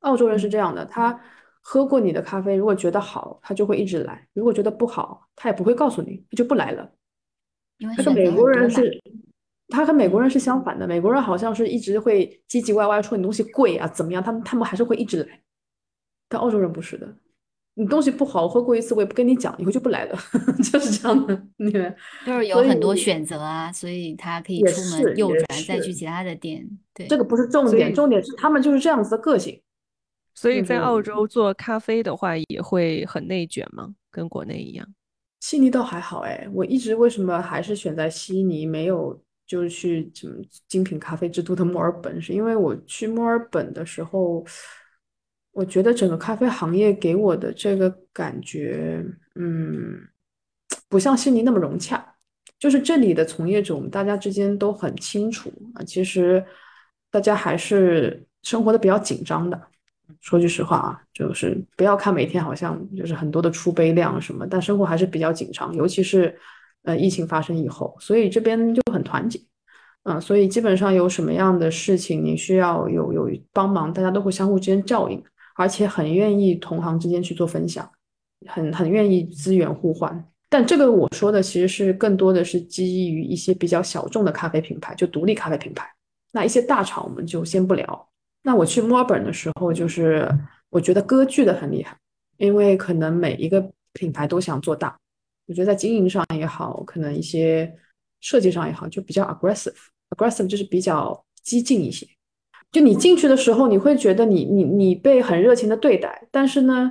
[0.00, 1.18] 澳洲人是这样的，他
[1.60, 6.90] 喝过你的咖啡，如果觉得好，他就会一直来；如果觉得不好，他也不会告诉你，他就不来了。
[7.96, 8.90] 他跟美国人是，
[9.68, 15.40] 他和美国人是相反的，美国人好像是一直会唧唧歪歪说你东西贵啊怎么样，他们他们还是会一直来。
[16.28, 17.06] 但澳洲人不是的，
[17.74, 20.18] 你东西不好，我喝过一次，我也不跟你讲，以后就不来了，
[20.72, 21.42] 就是这样的。
[21.58, 26.66] 你就是有很多选择啊，所以他可以出门右转再去其他的店。
[26.94, 29.60] 对，这个不是重点，重点是他们就是这样子的个性。
[30.40, 33.94] 所以在澳洲做咖啡的话，也会很内卷吗？
[34.10, 34.86] 跟国内一样？
[35.40, 40.36] 悉尼倒还好哎，我一直为什么还是选在悉尼，没有就是去什么
[40.68, 44.44] 精品咖啡之都的墨尔本，是因为我去墨尔本的时候。
[45.52, 49.98] 我觉得整个咖啡行业给我的这个感觉，嗯，
[50.88, 52.14] 不像悉尼那么融洽。
[52.60, 55.82] 就是这里的从业者，我们大家之间都很清楚啊。
[55.82, 56.44] 其实
[57.10, 59.60] 大家还是生活的比较紧张的。
[60.20, 65.74] 说句实话啊，就是不要看每天好像就是很多的出杯量什么，但生活还是比较紧张。
[65.74, 66.36] 尤其是
[66.82, 69.40] 呃疫情发生以后，所以这边就很团结。
[70.04, 75.22] 嗯，所以基本上有什么样的事情你需要有有帮忙，大家都会相互之间照应。
[75.56, 77.90] 而且很愿意同行之间去做分享，
[78.46, 80.24] 很很愿意资源互换。
[80.48, 85.84] 但这个我说的其实是更多的是基于一些比较小众的咖啡品牌，就独立咖啡品牌。
[86.30, 88.07] 那一些大厂我们就先不聊。
[88.42, 90.28] 那我去墨尔本的时候，就是
[90.70, 91.96] 我觉得割据的很厉害，
[92.36, 94.96] 因为可能每一个品牌都想做大。
[95.46, 97.74] 我觉得在经营上也好，可能一些
[98.20, 102.06] 设计上也好，就比较 aggressive，aggressive 就是比较激进一些。
[102.70, 106.90] 就你进去的时候，你会觉得你你你被很热情的对待，但是呢，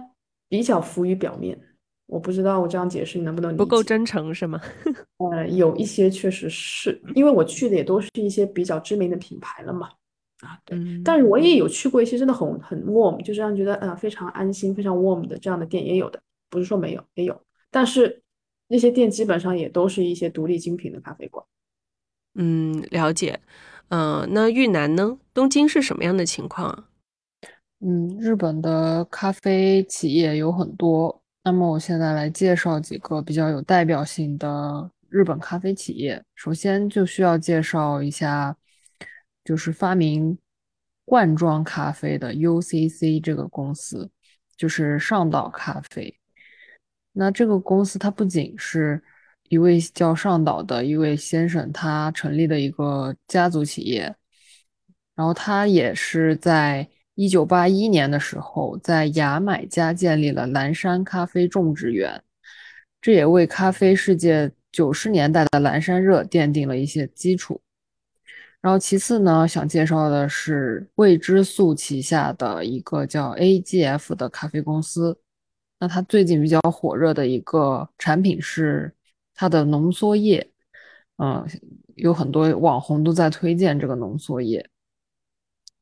[0.49, 1.60] 比较浮于表面。
[2.07, 3.55] 我不知道我这样解释你能不能？
[3.55, 4.60] 不够真诚是吗？
[5.31, 9.89] 呃，有一些确实是因为我去的也都是一些比较知名的品牌了嘛。
[10.41, 10.78] 啊，对。
[11.04, 17.41] 但是我也有去过一些真的很很 warm，就是让觉得呃非常安心、非常 warm 的这样的店也有的，不是说没有，也有。
[17.71, 18.21] 但是
[18.67, 21.45] 那些店基本上也都是一些独立精品的咖啡馆。
[22.36, 23.39] 嗯，了解。
[23.89, 25.17] 嗯，那豫南呢？
[25.34, 26.89] 东京是什么样的情况啊？
[27.80, 36.21] 嗯，日本的咖啡企业有很多，那么我现在来介绍几个比较有代表性的日本咖啡企业。
[36.36, 38.56] 首先就需要介绍一下，
[39.47, 40.38] 就是发明
[41.05, 44.12] 罐装咖啡的 UCC 这个公司，
[44.57, 46.19] 就是上岛咖啡。
[47.13, 49.01] 那这个公司它不仅是
[49.47, 54.13] 一位叫上岛的一位先生，他成立的一个家族企业，
[55.15, 62.21] 然后他也是在一九八一年的时候，在牙买加建立了蓝山咖啡种植园，
[62.99, 67.62] 这也为咖啡世界九十年代的蓝山热奠定了一些基础。
[68.62, 75.20] 然后其次呢，想介绍的是未知素旗下的一个叫 AGF 的咖啡公司。
[75.80, 78.93] 那它最近比较火热的一个产品是
[79.36, 80.52] 它的浓缩液，
[81.17, 81.48] 嗯，
[81.96, 84.67] 有很多网红都在推荐这个浓缩液。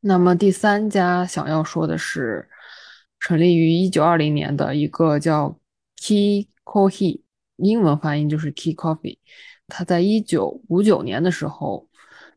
[0.01, 2.47] 那么第三家想要说的是，
[3.19, 5.57] 成立于一九二零年的一个叫
[5.95, 7.21] Key Coffee，
[7.55, 9.17] 英文发音就是 Key Coffee，
[9.67, 11.87] 它在一九五九年的时候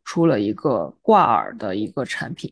[0.08, 2.50] 出了一个挂耳的一个产品。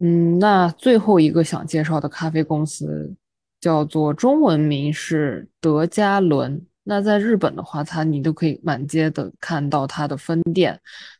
[0.00, 3.16] 嗯，那最后一个想介绍的咖啡公司。
[3.60, 6.60] 叫做中文名是德加伦。
[6.82, 10.78] 那在日本的话，它你都可以满街的看到它的分店。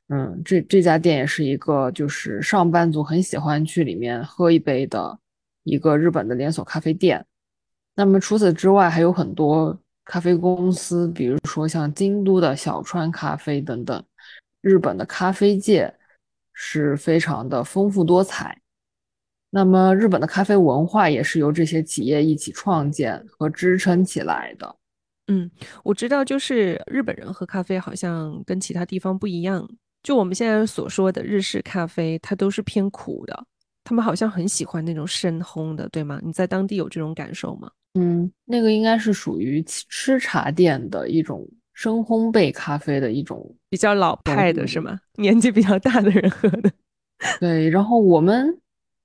[0.09, 5.19] 嗯，这这家店也是一个就是上班族很喜欢去里面喝一杯的
[5.63, 7.25] 一个日本的连锁咖啡店。
[7.97, 14.05] 那么除此之外，还有很多咖啡公司，比如说像京都的小川咖啡等等。
[14.65, 15.95] 日本的咖啡界
[16.55, 18.59] 是非常的丰富多彩。
[19.51, 24.77] 那么，日本的咖啡文化也是由这些企业一起创建和支撑起来的。
[25.29, 25.51] 嗯，
[25.85, 29.69] 我知道，就是日本人喝咖啡好像跟其他地方不一样。
[30.03, 33.47] 就我们现在所说的日式咖啡，它都是偏苦的。
[33.85, 36.19] 他们好像很喜欢那种深烘的，对吗？
[36.25, 37.71] 你在当地有这种感受吗？
[37.95, 44.99] 嗯，那个应该是属于吃茶店的一种深烘焙咖啡的一种比较老派的，是吗？
[45.17, 46.73] 年纪比较大的人喝的。
[47.39, 48.59] 对，然后我们。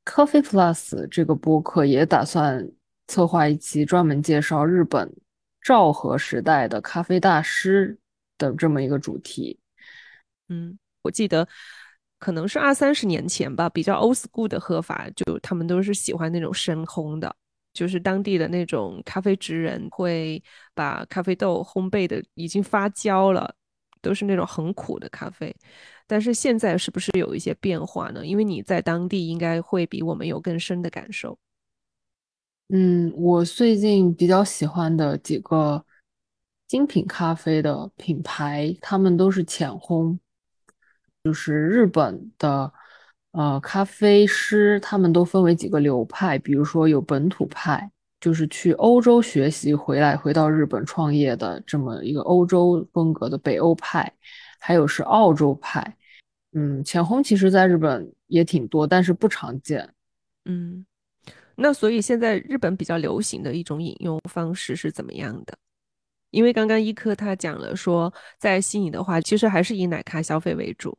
[0.05, 2.67] Coffee Plus 这个播客也打算
[3.05, 5.07] 策划一期专门介绍日本
[5.61, 7.95] 昭和时代的咖啡大师
[8.35, 9.59] 的这么一个主题。
[10.47, 11.47] 嗯，我记得
[12.17, 17.35] 可能是二三十年前吧，比较 old school 的喝法，就他们都是喜欢那种深烘的，
[17.73, 20.41] 就是当地的那种咖啡职人会
[20.73, 23.55] 把咖啡豆烘焙的已经发焦了，
[24.01, 25.55] 都是那种很苦的咖啡。
[26.07, 28.25] 但是现在是不是有一些变化呢？
[28.25, 31.37] 因为你在当地应该会比我们有更深的感受。
[32.69, 35.85] 嗯，我最近比较喜欢的几个
[36.67, 40.19] 精品咖啡的品牌，他们都是浅烘，
[41.23, 42.71] 就是日本的
[43.31, 47.89] 呃咖啡师，他们都分为几个流派，比如说有本土派，
[48.19, 54.11] 就是去欧洲学习回来回到日本创业的这么一个欧洲风格的北欧派，
[54.59, 55.95] 还有是澳洲派。
[56.53, 59.87] 嗯，浅烘其实在日本也挺多，但是不常见。
[60.45, 60.83] 嗯，
[61.55, 65.55] 那所以现在日本比较流行的一种饮用方式是怎么样的？
[66.31, 70.97] 因为刚刚一科他讲了说，在悉尼的话，其实还是以奶咖消费为主。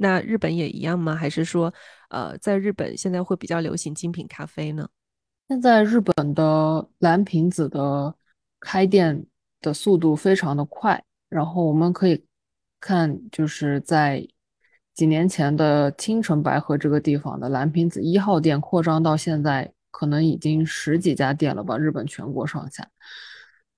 [0.00, 1.14] 那日本也一样吗？
[1.14, 1.72] 还是说，
[2.08, 4.88] 呃，在日本现在会比较流行精品咖啡呢？
[5.48, 8.14] 现在日本的蓝瓶子的
[8.58, 9.26] 开店
[9.60, 12.24] 的速度非常的快，然后我们可以
[12.80, 14.26] 看，就是在。
[14.92, 21.78] 几年前的青城白河这个地方的蓝瓶子一号店扩张到现在，可能已经十几家店了吧？
[21.78, 22.86] 日本全国上下。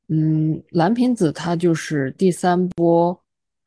[0.08, 3.21] 嗯，蓝瓶子它就是第三波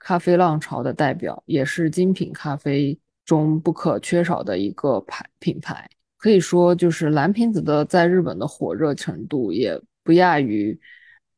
[0.06, 5.90] 咖啡浪潮的代表，也是精品咖啡中不可缺少的一个牌品牌。
[6.18, 10.80] 可以说，就是蓝瓶子的在日本的火热程度也不亚于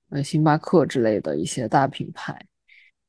[0.09, 2.45] 呃星巴克之类的一些大品牌。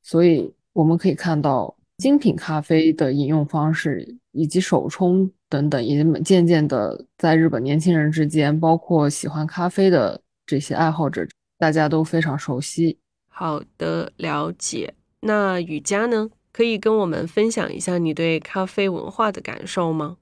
[0.01, 1.75] 所以我们可以看到。
[1.99, 12.97] 精品咖啡的饮用方式以及手冲等等，也渐渐的在日本年轻人之间，包括喜欢咖啡的这些爱好者，大家都非常熟悉。
[13.27, 14.93] 好的，了解。
[15.21, 16.29] 那雨佳呢？
[16.51, 20.17] 可以跟我们分享一下你对咖啡文化的感受吗？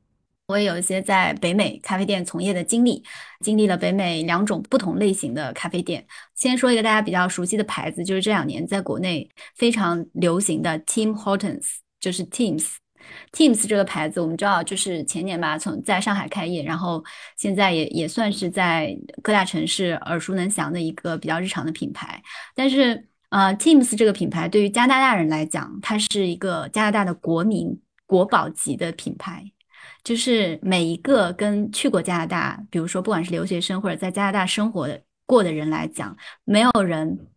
[0.47, 3.03] 我也有一些在北美咖啡店从业的经历，
[3.39, 6.05] 经历了北美两种不同类型的咖啡店。
[6.36, 12.76] 先说一个大家比较熟悉的牌子，就是这两年在国内非常流行的 Tim Hortons，就是 Tim's。
[13.32, 17.01] Teams 这个牌子，我们知道就是前年吧，从在上海开业，然后
[17.38, 22.22] 现在也也算是在各大城市耳熟能详的一个比较日常的品牌。
[22.53, 29.43] 但是，呃，Teams 这个品牌对于加拿大人来讲，它是一个加拿大的国民国宝级的品牌。
[30.03, 37.28] 就是每一个跟去过加拿大，比如说不管是留学生或者在加拿大生活的过的人来讲，没有人。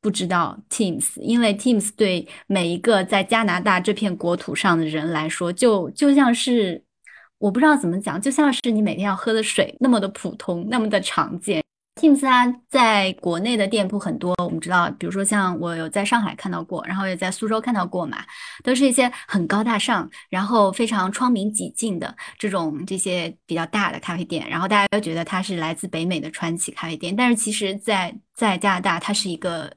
[0.00, 6.82] 不知道 Teams，因为 Teams 对每一个在加拿大这片国土上的人来说，就就像是
[7.38, 11.61] 我不知道怎么讲，就像是你每天要喝的水那么的普通，那么的常见。
[12.02, 18.18] Teams 它在国内的店铺很多，我们知道，比如说像我有在上海看到过，然后也在苏州看到过嘛，
[18.64, 29.72] 都是一些很高大上，然后非常窗明几净的这种这些比较大的咖啡店，然后大家都觉得它是来自北美的传奇咖啡店，但是其实，在在加拿大，它是一个。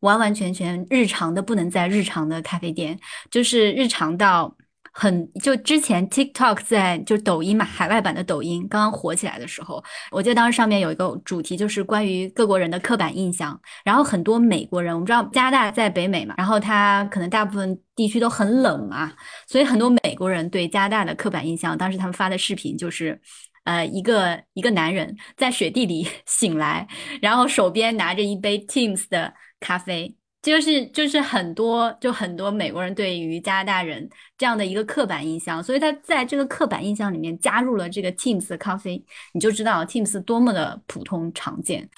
[0.00, 2.98] 完完全全日常的不能再日常的咖啡店，
[3.30, 4.56] 就是日常到
[4.92, 19.12] 很就之前 TikTok 在就抖音嘛，海外版的抖音刚刚火起来的时候，我记得当时上面有一个主题就是关于各国人的刻板印象，然后很多美国人，我们知道加拿大在北美嘛，然后它可能大部分地区都很冷嘛，
[19.46, 23.20] 所以很多美国人对加拿大的刻板印象，当时他们发的视频就是。
[23.64, 26.88] 呃，一个一个男人在雪地里 醒来，
[27.20, 41.88] 然后手边拿着一杯 Teams 的咖啡，就是就是很多就很多美国人对于加拿大人这样的一个刻板印象，所以他在这个刻板印象里面加入了这个 Teams 的咖啡，你就知道 Teams 多么的普通常见。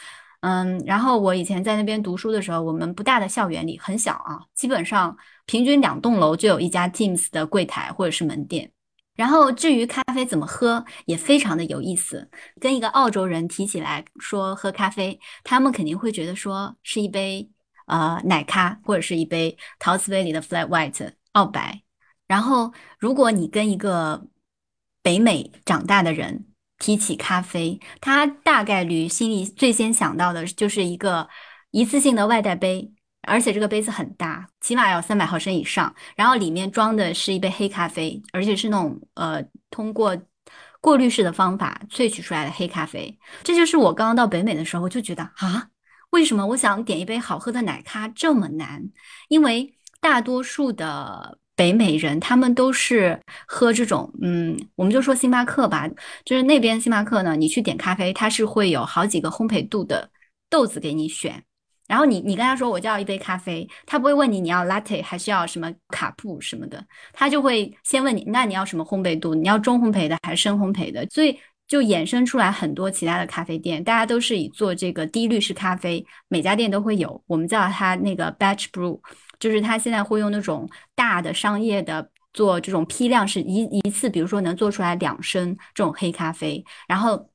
[0.40, 5.16] 嗯，然后我以前在那边读书的时候，我们不大的校园里很小啊，基本上
[5.46, 8.68] 平均两栋楼就有一家 Teams 的柜台或者是门店。
[9.14, 12.28] 然后至于咖啡怎么喝，也非常的有意思。
[12.58, 17.48] 跟一个澳洲人提起来说喝咖啡，他们肯定会觉得说是一杯
[17.92, 21.82] 呃奶咖，或者是一杯陶瓷杯里的 flat white 澳白。
[22.26, 24.26] 然后如果你跟一个
[25.02, 26.46] 北美长大的人
[26.78, 31.28] 提起咖啡，他大概率心里最先想到的就是一个
[31.70, 32.92] 一次性的外带杯。
[33.24, 35.94] 而且这个杯子很大，起码要三百毫升以上。
[36.16, 39.40] 然后里面装的是一杯黑咖啡，而且是那种呃
[39.70, 40.20] 通过
[40.80, 43.16] 过滤式的方法萃取出来的黑咖啡。
[43.44, 45.68] 这就是我刚刚到北美的时候就觉得啊，
[46.12, 48.82] 为什么我想点一杯好喝的奶咖这么难？
[49.28, 55.88] 因为大多数的北美人他们都是喝这种嗯，我们就说星巴克吧，
[56.24, 60.10] 就是那边星巴克呢，你去点咖啡，它是会有好几个烘焙度的
[60.48, 61.42] 豆子给你选。
[61.88, 66.82] 然后你你跟他说我就要一杯咖啡，他不会问你你要 latte 还是要什么卡布什么的，
[67.12, 71.38] 他就会先问你那你要什么烘焙度，你要中烘焙的还是深烘焙的，所以
[71.72, 79.00] 就衍生出来很多其他的咖啡店，大家都是以做这个低滤式咖啡，每家店都会有，我们叫它那个 batch brew，
[79.40, 87.31] 就是它现在会用那种大的商业的做这种批量是一一次，比如说能做出来两升这种黑咖啡，然后。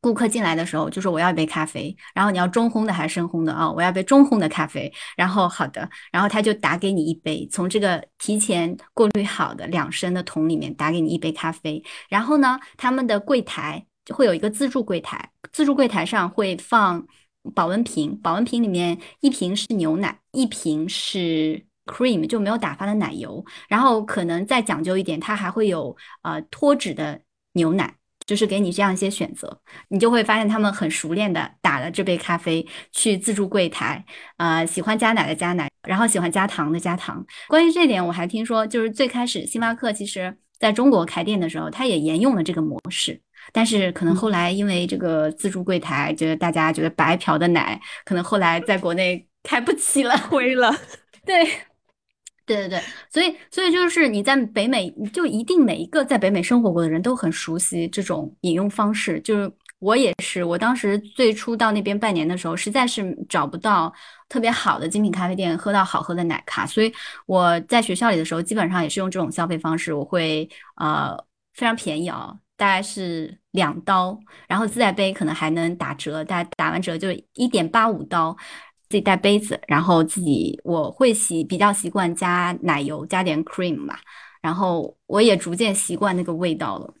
[0.00, 3.68] 顾客进来的时候就说我要一杯咖啡，然后你要中烘的还是深烘的啊？
[3.70, 4.92] 我要杯中烘的咖啡。
[5.16, 11.82] 然后好的，然后他就打给你一杯，从这个提前过滤好的两升的桶里面打给你一杯咖啡。
[12.08, 13.84] 然后呢，他们的柜台
[14.14, 17.04] 会有一个自助柜台，自助柜台上会放
[17.54, 23.44] 保温瓶，保温瓶里面一瓶是牛奶，一瓶是 cream 就没有打发的奶油。
[23.68, 27.20] 然后可能再讲究一点，它还会有呃脱脂的
[27.54, 27.97] 牛奶。
[28.28, 29.58] 就是给你这样一些选择，
[29.88, 34.04] 你就会发现他们很熟练的打了这杯咖啡去自助柜台，
[34.36, 37.24] 呃，喜欢加奶的加奶，然后喜欢加糖的加糖。
[37.48, 43.18] 关于这点，我还听说，就是最开始星巴克其实在中国开店的时候，它也沿用了这个模式，
[43.50, 50.70] 但是可能后来因为这个自助柜台，觉得大家觉得白嫖的奶，可能后来在国内开不起了，亏了，
[51.24, 51.48] 对。
[52.48, 59.20] 对对对，所以所以就是你在北美，就一定每一个在北美生活过的人都很熟悉这种饮用方式。
[59.20, 63.92] 就是我也是，我当时最初到那边半年的时候，实在是找不到
[64.30, 66.90] 特别好的精品咖啡店，喝到好喝的奶咖，所以
[67.26, 69.92] 我在学校里的时候，基本上也是用这种消费方式。
[69.92, 71.14] 我会呃
[71.52, 74.18] 非常便宜啊，大概是两刀，
[74.48, 78.34] 然后自带杯可能还能打折，大打完折就一点八五刀。
[78.88, 84.00] 自己带杯子，然后自己我会习比较习惯加奶油，加点 cream 吧，
[84.40, 86.94] 然后我也逐渐习惯那个味道了。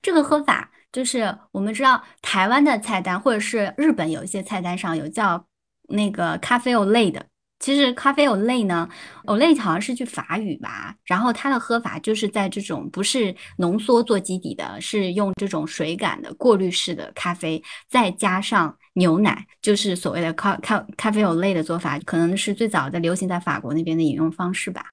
[0.00, 5.44] 这个喝法就是我们知道台湾的菜单，或者是日本有一些菜单上有叫
[5.88, 7.26] 那个咖啡 o lay 的。
[7.58, 8.88] 其实咖啡 o lay 呢
[9.24, 18.74] o lay 好像是句法语吧，然后它的喝法就是在这种不是浓缩做基底的，是用这种水感的过滤式的咖啡，再加上。
[18.96, 24.86] 牛奶就是所谓的咖咖咖啡有类的做法，可能是最早的流行在法国那边的饮用方式吧。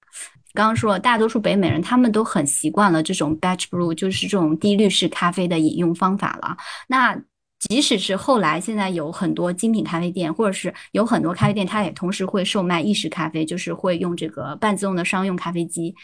[0.54, 6.58] 刚刚说了，大多数北美人他们都很习惯了这种 batch brew，就是这种低滤式咖啡的饮用方法了。
[6.88, 7.18] 那
[7.60, 15.96] 即使是后来现在有很多精品咖啡店，或者是有很多咖啡店，它也同时会售卖意式咖啡，就是会用这个半自动的商用咖啡机。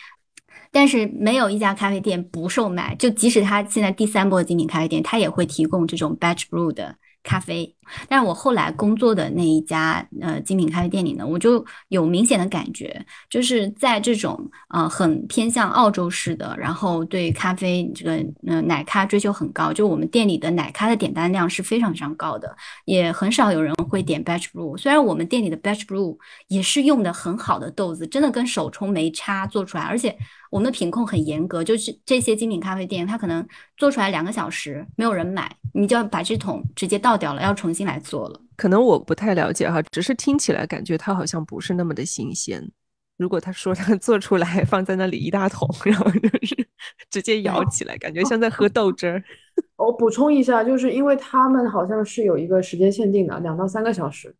[0.71, 6.95] 但是没有一家咖啡店不售卖，就即使它现在第三波精品咖啡店，它也会提供这种 batch brew 的。
[7.21, 7.75] 咖啡，
[8.07, 24.77] 但是我后来工作的那一家呃精品咖啡店里呢，我就有明显的感觉，就是在这种呃很偏向澳洲式的，然后对咖啡这个呃奶咖追求很高，就我们店里的奶咖的点单量是非常非常高的，也很少有人会点 batch brew。
[24.77, 26.17] 虽然我们店里的 batch brew
[26.47, 30.17] 也是用的很好的豆子，真的跟手冲没差做出来，而且。
[30.51, 38.41] 我们的品控很严格，就是这些精品咖啡店，它可能做出来两个小时没有人买，你就要把这桶直接倒掉了，要重新来做了。
[38.55, 42.71] 可能我不太了解哈，只是听起来感觉它好像不是那么的新鲜。
[43.17, 46.55] 如果他说他做出来 放在那里一大桶，然后就是
[47.11, 49.21] 直接舀起来，感觉像在喝豆汁儿。
[49.75, 54.33] 我补充一下，就是因为他们好像是有一个时间限定的，两到三个小时，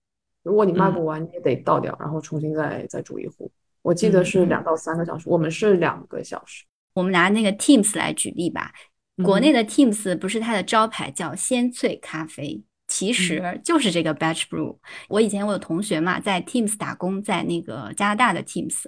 [0.43, 3.51] 如果你卖不完，你也得倒掉，然后重新再再煮一壶。
[3.81, 6.63] 我记得是两到三个小时，我们是两个小时。
[6.93, 8.71] 我们拿那个 Teams 来举例吧，
[9.23, 14.77] 国内的 Teams 不是它的招牌叫鲜萃咖啡，其实就是这个 Batch Brew。
[15.07, 18.83] 我以前我有同学嘛，在 Teams 打工，在那个加拿大的 Teams，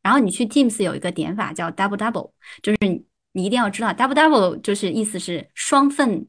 [0.00, 2.30] 然后你去 Teams 有一个点法叫 Double Double，
[2.62, 2.78] 就是
[3.32, 6.28] 你一定要知道 Double Double 就是意思是双份。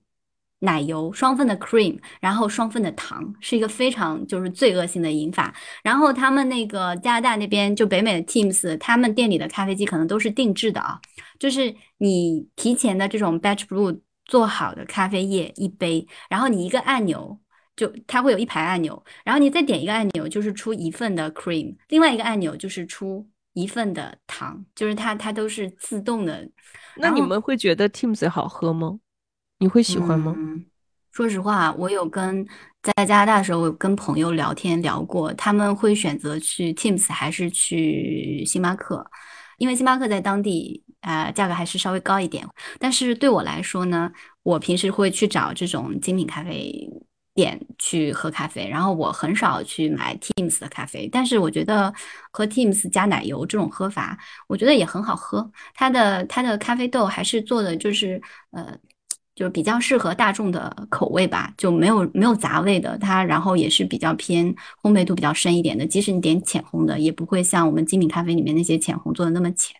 [0.59, 5.53] 奶油双份的 cream，然后双份的糖，是一个非常就是罪恶性的饮法。
[5.83, 10.99] 然后他们那个加拿大那边就北美的 Teams，他们店里的咖啡机可能都是定制的啊，
[11.37, 17.39] 就是你提前的这种 batch brew 做好的咖啡液一杯，然后你一个按钮
[17.75, 26.47] 就它会有一排按钮，然后你再点一个按钮就是出一份的 cream，另外一个按钮就是出一份的糖，就是它它都是自动的。
[26.97, 28.99] 那你们会觉得 Teams 好喝吗？
[29.59, 30.35] 你会喜欢吗？
[31.11, 32.45] 说实话，我有跟
[32.83, 39.03] 在加拿大的时候，有跟朋友聊天聊过，他们会选择去 Teams 还是去星巴克，
[39.57, 42.47] 因为星巴克在当地啊价格还是稍微高一点。
[42.79, 44.11] 但是对我来说呢，
[44.43, 46.89] 我平时会去找这种精品咖啡
[47.33, 51.07] 店去喝咖啡，然后我很少去买 Teams 的咖啡。
[51.11, 51.93] 但是我觉得
[52.31, 54.17] 喝 Teams 加奶油这种喝法，
[54.47, 55.51] 我觉得也很好喝。
[55.73, 58.21] 它的它的咖啡豆还是做的就是
[58.51, 58.77] 呃。
[59.37, 64.47] 就比较适合大众的口味吧，就没有没有杂味的，它然后也是比较偏
[64.81, 69.75] 烘焙度比较深一点的，即使你点浅烘的，也不会像我们精品咖啡里面那些浅烘做的那么浅。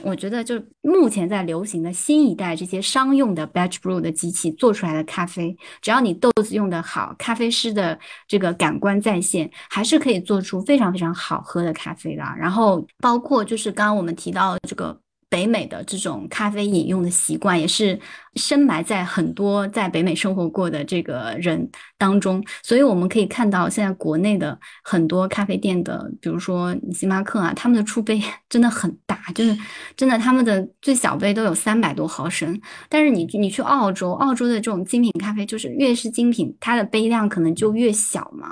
[0.00, 12.22] 我觉得就目前在流行的新一代这些商用的 batch brew 的机器做出来的咖啡，只要你豆子用的好，咖啡师的这个感官在线，还是可以做出非常非常好喝的咖啡的。
[12.38, 14.98] 然后包括就是刚刚我们提到这个。
[15.32, 17.98] 北美的这种咖啡饮用的习惯，也是
[18.34, 21.66] 深埋在很多在北美生活过的这个人
[21.96, 22.44] 当中。
[22.62, 28.20] 所以我们可以看到，现在国内的很多咖啡店的，比如说星巴克啊，他们的出杯
[28.50, 29.56] 真的很大，就是
[29.96, 32.60] 真的他们的最小杯都有三百多毫升。
[32.90, 38.48] 但是你你去澳洲，澳洲的这种精品咖啡，就是越是精品，它的杯量可能就越小嘛。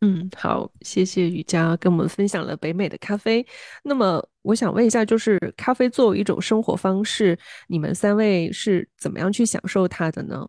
[0.00, 3.46] 嗯，好，谢谢雨佳跟我们分享了北美的咖啡。
[3.82, 7.36] 那么，我想问一下，就是咖啡作为一种生活方式，
[7.66, 10.46] 你们三位是怎么样去享受它的呢？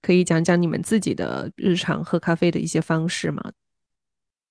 [0.00, 3.42] 可以讲讲你们自己的日常喝咖啡的一些方式吗？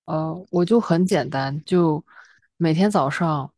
[0.04, 2.02] 呃，我就很简单，就
[2.56, 3.52] 每天早上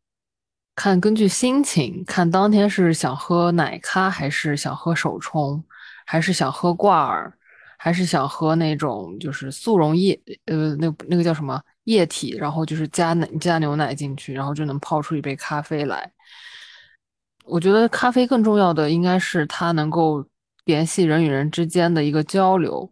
[0.75, 5.63] 看，根据心情看当天是想喝奶咖，还是想喝手冲，
[6.05, 7.31] 还是想喝挂耳。
[7.83, 10.13] 还是想喝那种就是速溶液，
[10.45, 16.11] 呃，那那个叫什么液体，然后就是加奶加牛奶进去，然后就能泡出一杯咖啡来。
[17.45, 20.25] 我觉得咖啡更重要的应该是它能够
[20.65, 22.91] 联系人与人之间的一个交流，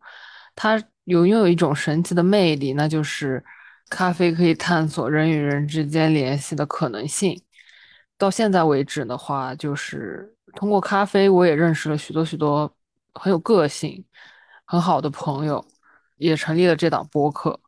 [0.55, 3.43] 它有拥有一种神奇的魅力，那就是
[3.89, 7.41] 咖啡可以探索人与人之间联系的可能性。
[8.17, 12.71] 到现在为止的话，就是通过咖啡，我也认识了许多许多
[13.13, 14.03] 很有个性。
[14.71, 15.65] 很好的朋友，
[16.17, 17.59] 也成立了这档播客，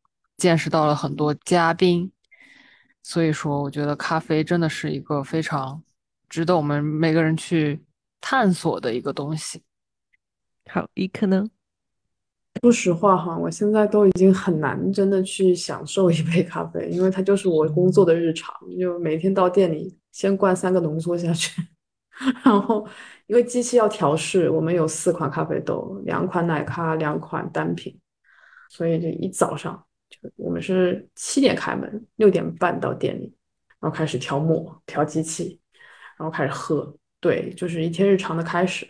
[0.42, 2.12] 见识到了很多嘉宾，
[3.04, 5.84] 所以说，我觉得咖啡真的是一个非常
[6.28, 7.86] 值得我们每个人去
[8.20, 9.62] 探索的一个东西。
[10.68, 11.46] 好，一克呢？
[12.64, 21.62] 说实话哈，我现在都已经很难真的去享受一杯咖啡，因为它就是我工作的日常，就每天到店里先灌三个浓缩下去。
[22.44, 22.84] 然后，
[23.28, 27.96] 因为机器要调试，我们有四款咖啡豆，两款奶咖，两款单品，
[28.70, 29.91] 所以就一早上就
[30.36, 33.34] 我们是七点开门，六点半到店里，
[33.80, 35.60] 然后开始调墨、调机器，
[36.18, 36.96] 然后开始喝。
[37.20, 38.88] 对，就是一天日常的开始。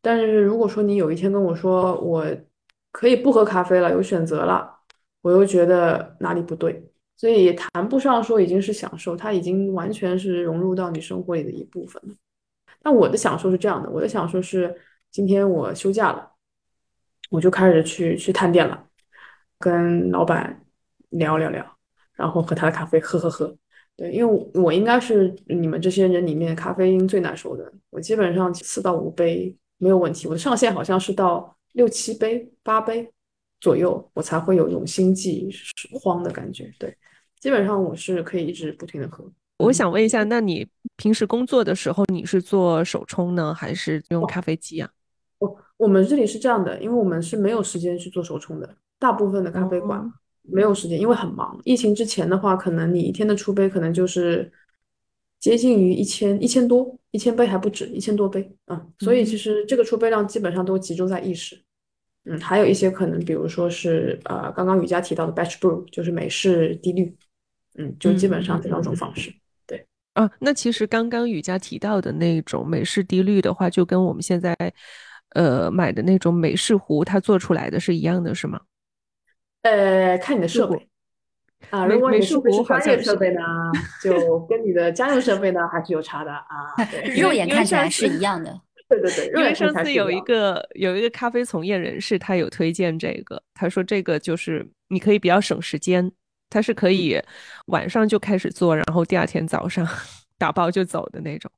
[0.00, 2.26] 但是如果说你有一天跟我说我
[2.90, 4.78] 可以不喝咖啡了，有选择了，
[5.20, 12.14] 我又觉得哪里不对，所以也谈不上说已经是享受，它已经完全是融入到你生活里的一部分了。
[12.82, 14.74] 但我的享受是这样的，我的享受是
[15.12, 16.32] 今天我休假了，
[17.30, 18.88] 我就开始去去探店了，
[19.62, 20.60] 跟老板
[21.10, 21.64] 聊聊聊，
[22.14, 23.56] 然后喝他的咖啡，喝喝喝。
[23.96, 33.08] 对，因为我应该是你们这些人里面咖啡因最难受的，我基本上四到五杯没有问题，我的上限好像是到六七杯、八杯
[33.60, 35.48] 左右，我才会有一种心悸
[36.00, 36.72] 慌的感觉。
[36.78, 36.96] 对，
[37.38, 39.24] 基本上我是可以一直不停的喝。
[39.58, 44.90] 我想问一下，那你平时工作的时候，你是做手冲呢，还是用咖啡机啊？
[45.38, 50.00] 我我们这里是这样的，因为我们是没有时间去做手冲的，大部分的咖啡馆。
[50.44, 51.60] 没有时间，因为很忙。
[51.64, 54.50] 疫情之前的话，可能你一天的出杯可能就是
[55.38, 58.84] 接近于一千一千多，一千杯还不止，一千多杯啊。
[58.98, 61.62] 所以其实这个出杯量基本上都集中在意式。
[62.24, 67.16] 嗯，还有一些可能，比如说是呃，刚刚雨佳提到的 batch brew，就是美式低滤。
[67.78, 69.32] 嗯，就基本上这两种方式。
[69.64, 74.56] 对啊，那其实刚刚雨佳提到的那种美式低滤的话，就跟我们现在
[75.36, 78.60] 呃买的那种美式壶，它做出来的是一样的，是吗？
[79.62, 80.88] 呃，看你的设备
[81.70, 82.34] 啊，如果你是
[82.66, 83.40] 专业设备呢，
[84.02, 86.74] 就跟你的家用设备呢还是有差的啊。
[87.16, 88.60] 肉眼看起来是一样的。
[88.88, 96.12] 对对对，因为上次有一个有一个咖啡从业人士，他有推荐这个，他说这个就是你可以比较省时间，
[96.50, 97.18] 它是可以
[97.66, 99.88] 晚上就开始做，然后第二天早上
[100.36, 101.50] 打包就走的那种。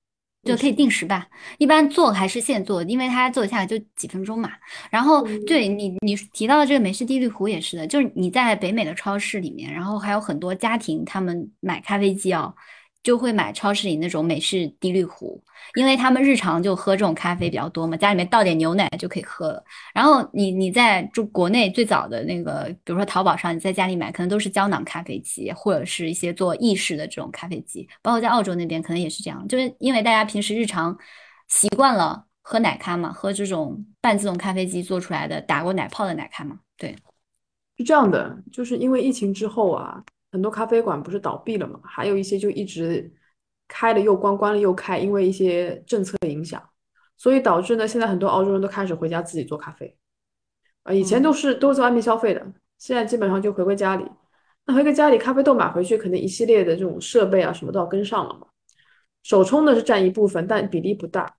[0.44, 1.26] 就可以定时吧，
[1.58, 4.50] 一般做还是现做，因为它做下来就几分钟嘛。
[4.90, 12.52] 然后对你你提到的这个美式滴滤壶也是的，就是你在北美的超市里面，然后还有很多家庭他们买咖啡机啊。
[13.04, 15.40] 就会买超市里那种美式滴滤壶，
[15.74, 19.62] 因为他们日常就喝这种咖啡比较多嘛，家里面倒点牛奶就可以喝了。
[19.94, 30.96] 然后你你在就国内最早的那个，比如说淘宝上，你在家里买可能都是胶囊咖啡机，或者是一些做意式的这种咖啡机，包括在澳洲那边可能也是这样，就是因为大家平时日常
[31.48, 36.96] 习惯了喝奶咖嘛，喝这种半自动咖啡机做出来的打过奶泡的奶咖嘛，对，
[37.76, 40.02] 是这样的，就是因为疫情之后啊。
[40.34, 41.78] 很多咖啡馆不是倒闭了嘛？
[41.84, 43.08] 还有一些就一直
[43.68, 46.60] 开了又关，关了又开，因为一些政策的影响，
[47.16, 49.96] 所以导致呢，现在很多澳洲人都开始回家自己做咖啡。
[50.82, 52.44] 啊，以前都是都是在外面消费的，
[52.78, 54.04] 现在基本上就回归家里。
[54.66, 58.48] 那回归家里，咖啡豆买回去，肯定一系列的这种设备啊，什么都要跟上了嘛。
[59.22, 61.32] 手冲的是占一部分，但比例不大。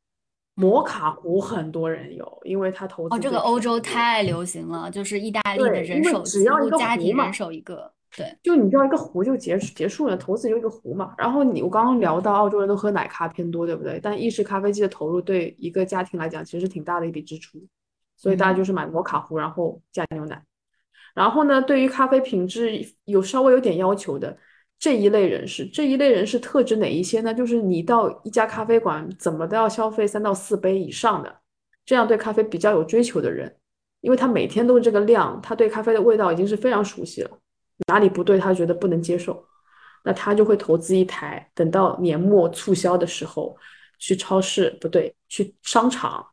[0.53, 3.13] 摩卡壶很多人有，因为它投资。
[3.13, 7.91] 哦，这个欧洲太流行了，就是意大利的人手只要一个家庭人手一个。
[8.17, 11.13] 对，就你知道一个壶就结结束了，投资就一个壶嘛。
[11.17, 13.99] 然后你我刚刚聊到澳洲人都喝奶咖偏多，对不对？
[14.01, 17.61] 但意式咖啡机的投入对一个家庭来讲其实挺大的一笔支出，
[18.15, 20.41] 所以大家就是买摩卡壶，然后加牛奶。
[21.13, 22.71] 然后呢，对于咖啡品质
[23.03, 24.37] 有稍微有点要求的
[24.79, 27.33] 这一类人士，这一类人士特指哪一些呢？
[27.33, 31.33] 就是你到一家咖啡馆怎么都要消费三到四杯以上的，
[31.85, 33.53] 这样对咖啡比较有追求的人，
[33.99, 37.31] 因为他每天都是这个量，他对咖啡的味道已经是非常熟悉了。
[37.87, 39.45] 哪里不对，他觉得不能接受，
[40.03, 43.55] 那他就会投资一台，等到年末促销的时候，
[43.99, 46.25] 去超市不对，去商场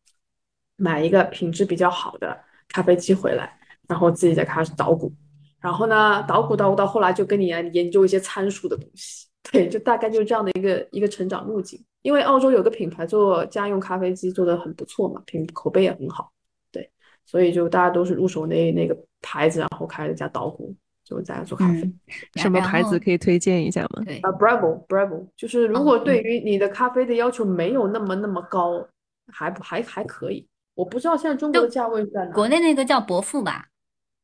[0.76, 2.38] 买一个品质比较好的
[2.68, 5.12] 咖啡机回来，然后自己再开始捣鼓，
[5.61, 11.82] 然后呢，捣鼓捣鼓到后来就跟你研究一些参数的东西， 对，就大概就是这样的一个一个成长路径。
[12.03, 16.32] 因为澳洲有个品牌做家用咖啡机做的很不错嘛，品口碑也很好，
[16.72, 16.90] 对，
[17.24, 20.74] 所以就大家都是入手那那个牌子，然后开始加捣鼓。
[21.05, 21.92] 就在家做咖啡，
[22.36, 24.03] 什么牌子可以推荐一下吗？
[24.05, 28.86] 对啊，Bravo，Bravo，就是如果对于你的咖啡的要求没有那么那么高，
[29.32, 30.46] 还不还还可以。
[30.74, 32.32] 我不知道现在中国的价位在哪。
[32.32, 33.66] 国内那个叫伯父吧？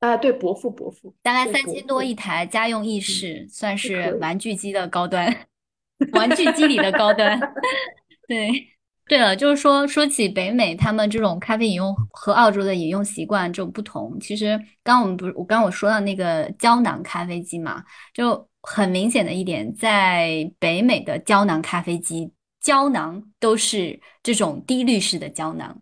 [0.01, 5.27] 啊，对，伯父，伯父，大概三千多一台家用意式，算是玩具机的高端，
[6.15, 7.39] 玩具机里的高端，
[8.29, 8.78] 对。
[9.09, 14.19] 对了，就是说说起北美，他们这种咖啡饮用和澳洲的饮用习惯这种不同。
[14.21, 17.83] 其实刚我们不是我刚我说到那个胶囊咖啡机嘛，
[18.13, 22.31] 就很明显的一点，在北美的胶囊咖啡机，
[22.61, 25.81] 胶囊都是这种低滤式的胶囊，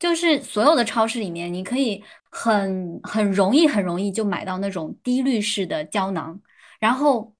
[0.00, 6.40] 就是所有的超市里面，你可以很很容易很容易就买到那种低滤式的胶囊，
[6.80, 7.33] 然后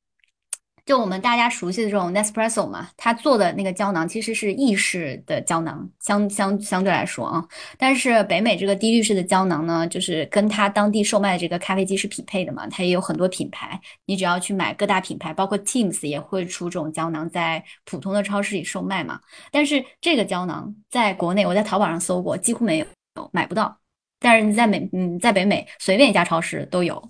[0.87, 7.43] 就我们大家熟悉的这种 Nespresso 嘛，它做的那个胶囊其实是意式的胶囊，相相相对来说啊，
[7.79, 19.19] 但是北美这个低滤式的胶囊呢，就是跟它当地售卖的这个咖啡机是匹配的嘛，它也有很多品牌，你只要去买各大品牌，包括 Teams 也会出这种胶囊在普通的超市里售卖嘛。
[19.51, 22.87] 但是这个胶囊在国内，我在淘宝上搜过，几乎没有，
[23.33, 23.75] 买不到。
[24.21, 27.03] 但是你在美，嗯，在北美随便一家超市都有。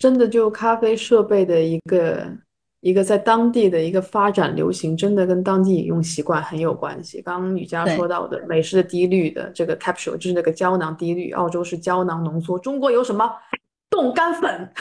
[0.00, 2.26] 真的就咖啡设备的一个。
[2.80, 7.20] 一个在当地的一个发展流行，真的跟当地饮用习惯很有关系。
[7.20, 13.28] 刚刚雨佳说到的美式的低滤的这个 capsule，就是那个胶囊低滤，澳洲是胶囊浓缩，中国有什么
[13.90, 14.72] 冻干粉？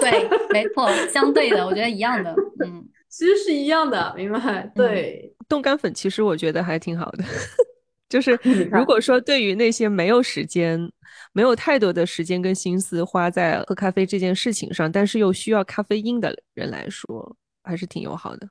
[0.00, 2.32] 对， 没错，相对的，我觉得一样的，
[2.64, 4.70] 嗯，其实是一样的，明白？
[4.74, 7.24] 对，冻干粉其实我觉得还挺好的，
[8.08, 8.38] 就是
[8.70, 10.90] 如果说对于那些没有时间。
[11.32, 18.48] 没有太多的时间跟心思花在喝咖啡这件事情上，但是又需要咖啡因的人来说，还是挺友好的。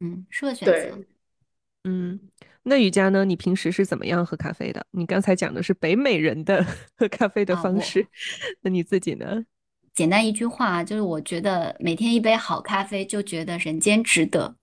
[0.00, 0.98] 嗯，是个选择。
[1.84, 2.20] 嗯，
[2.62, 3.24] 那雨佳呢？
[3.24, 4.84] 你平时是怎么样喝咖啡的？
[4.90, 6.64] 你刚才讲的是北美人的
[6.96, 8.06] 喝咖啡的方式，
[8.60, 9.44] 那你自己呢？
[9.94, 14.54] 简单一句话，就是我觉得每天一杯好咖啡，就觉得人间值得。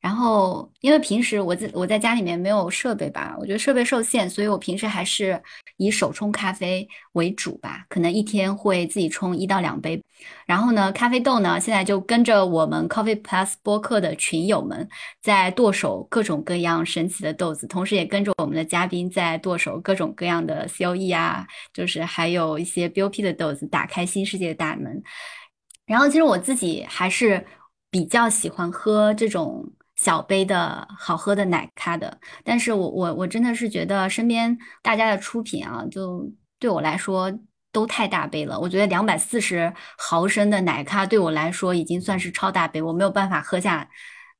[0.00, 5.42] 然后，因为平时我在我在家里面没有设备吧，我觉得设备受限，所以我平时还是
[5.78, 7.86] 以手冲咖啡为主吧。
[7.88, 9.98] 可能一天会自己冲一到两杯。
[10.46, 14.86] 然后呢，咖啡豆呢，现在就跟着我们 Coffee Plus 播客的群友们
[15.22, 25.02] 在剁手各种各样神奇的豆子，同时也跟着我们的嘉宾在剁手各种各样的 COE 啊，就是还有一些 BOP 的豆子，打开新世界的大门。
[25.86, 27.46] 然后，其实我自己还是
[27.90, 29.64] 比较喜欢喝这种。
[29.98, 36.24] 小杯的好喝的奶咖的，但是我我我真的是觉得身边大家的出品啊，就
[36.60, 37.32] 对我来说
[37.72, 38.58] 都太大杯了。
[38.58, 43.88] 我觉得两百四十毫升的奶咖对我来说已经算是超大杯，我没有办法喝下，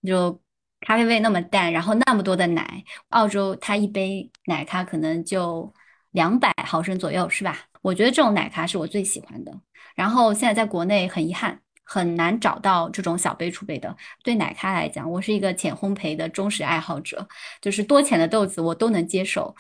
[0.07, 0.41] 就
[0.81, 2.85] 咖啡味那么淡，然后那么多的奶。
[3.09, 5.73] 澳洲它一杯奶咖可能就
[6.13, 7.59] 两百毫升左右，是吧？
[7.83, 9.53] 我觉得这种奶咖是我最喜欢的。
[9.97, 11.61] 然后现在在国内很遗憾。
[11.91, 13.97] 很难找到这种小杯储备的。
[14.23, 17.27] 对奶咖来讲，我是一个浅烘焙的忠实爱好者，
[17.63, 19.57] 就是多浅的豆子我都能接受。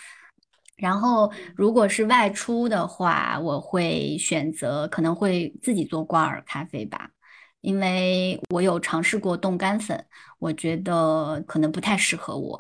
[0.76, 7.08] 然后，如果是外出的话，我会选择可能会自己做挂耳咖啡吧。
[7.68, 10.02] 因为我有尝试过冻干粉，
[10.38, 12.58] 我觉得可能不太适合我。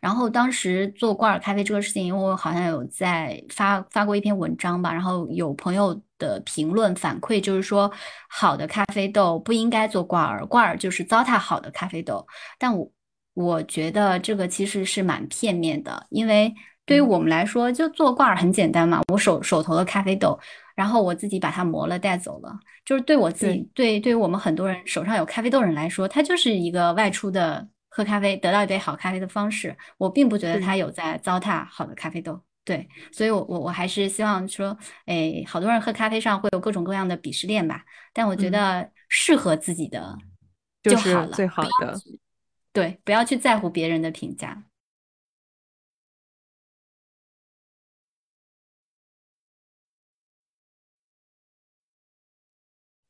[0.00, 7.88] 然后当时做挂耳咖啡这个事情，因为我好像有在发发过一篇文章吧，然后有朋友的评论反馈，就是说
[8.28, 12.26] 好的咖啡豆不应该做挂耳，挂耳就是糟蹋好的咖啡豆。
[12.58, 12.90] 但我
[13.34, 16.52] 我觉得这个其实是蛮片面的，因为
[16.84, 20.36] 对于我们来说，就做挂耳很简单嘛，我手手头的咖啡豆。
[20.78, 29.76] 然后我自己把它磨了带走了，就是对我自己，对对于我们很多人手上有咖啡豆人来说，它就是一个外出的喝咖啡得到一杯好咖啡的方式。
[29.96, 40.16] 我并不觉得它有在糟蹋好的咖啡豆，对，所以我我我还是希望说，哎，好多人喝咖啡上会有各种各样的鄙视链吧，但我觉得适合自己的
[40.84, 41.98] 就好了，最好的，
[42.72, 44.62] 对，不要去在乎别人的评价。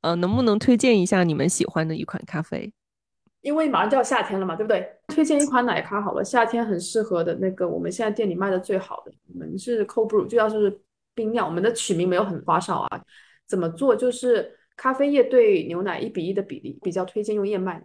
[0.01, 2.73] 呃，能不能推荐一下你们喜欢的一款咖啡？
[3.41, 4.87] 因为马上就要夏天了嘛，对不对？
[5.09, 10.81] 推荐一款奶咖好了，夏天很适合的那个，我们现在店里卖的最好的，我们是 cold brew，就要是
[11.15, 11.47] 冰酿。
[11.47, 13.03] 我们的取名没有很花哨啊，
[13.47, 13.95] 怎么做？
[13.95, 17.85] 就是咖啡液对牛奶一比一的比例，比较推荐用燕麦。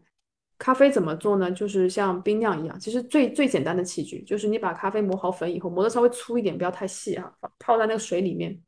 [0.57, 1.51] 咖啡怎么做呢？
[1.51, 8.59] 就是像冰酿一样，其实最最简单的器具就是你把咖啡磨好粉以后，磨得稍微粗一点，不要太细啊，泡在那个水里面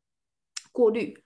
[0.72, 1.16] 过滤。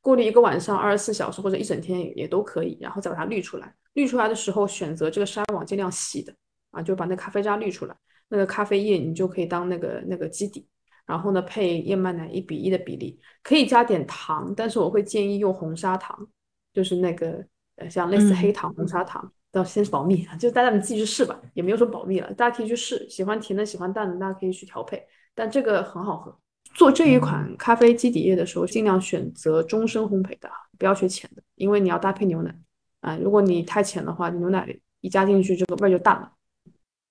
[0.00, 3.74] 过滤一个晚上，二十四小时或者一整天也都可以，然后再把它滤出来。
[3.94, 6.32] 滤出来的时候，选择这个筛网尽量细的
[6.70, 7.96] 啊，就把那咖啡渣滤出来。
[8.28, 10.68] 那个咖啡液你就可以当那个那个基底，
[11.06, 16.28] 然后呢配燕麦奶一比一的比例，可以加点糖，但是我会建议用红砂糖，
[16.72, 17.44] 就是那个
[17.76, 25.02] 呃像类似黑糖、红砂糖，到先保密，就大家你自己去试吧，也没有说保密了，大家可以去试，喜欢甜的喜欢淡的，大家可以去调配，
[25.34, 26.38] 但这个很好喝。
[26.78, 30.48] 做这一款咖啡基底液的时候，尽量选择中深烘焙的，
[30.78, 32.54] 不要选浅的，因为你要搭配牛奶
[33.00, 33.16] 啊。
[33.16, 34.64] 如果你太浅的话，牛奶
[35.00, 36.30] 一加进去，这个味儿就淡了。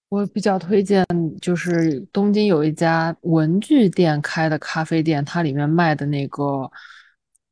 [0.07, 1.05] 我比较推荐，
[1.41, 6.71] 就是东京有一家文具店开的咖啡店，它里面卖的那个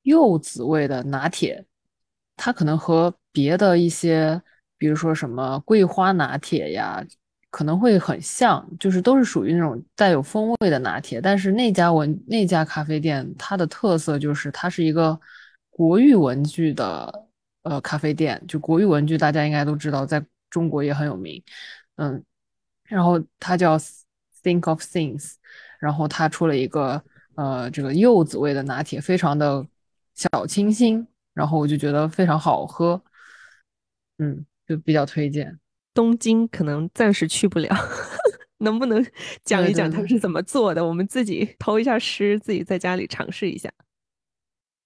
[0.04, 1.66] 柚子味的拿铁，
[2.38, 4.42] 它可能和别的一些，
[4.78, 7.06] 比如说什么桂花拿铁呀。
[7.56, 15.18] 可能会很像，就是都是属于那种带有风味的拿铁，但是那家文那家咖啡店它的特色就是它是一个
[15.70, 17.28] 国誉文具的
[17.64, 21.42] 呃咖啡店，就国誉文具大家应该都知道，在中国也很有名。
[21.96, 22.22] 嗯，
[22.84, 23.78] 然后它叫
[24.44, 25.36] Think of Things，
[25.80, 27.02] 然后它出了一个
[27.36, 29.66] 呃这个柚子味的拿铁，非常的
[30.14, 33.02] 小清新，然后我就觉得非常好喝，
[34.18, 35.58] 嗯，就比较推荐。
[35.96, 37.70] 东京可能暂时去不了，
[38.60, 39.04] 能不能
[39.44, 40.86] 讲一讲他们是怎么做的？
[40.86, 43.72] 我们自己偷一下师，自己在家里尝试一下。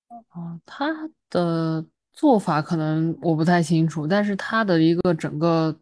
[0.08, 5.78] 哦，他的做法可能我不太清楚，但是他的一个整个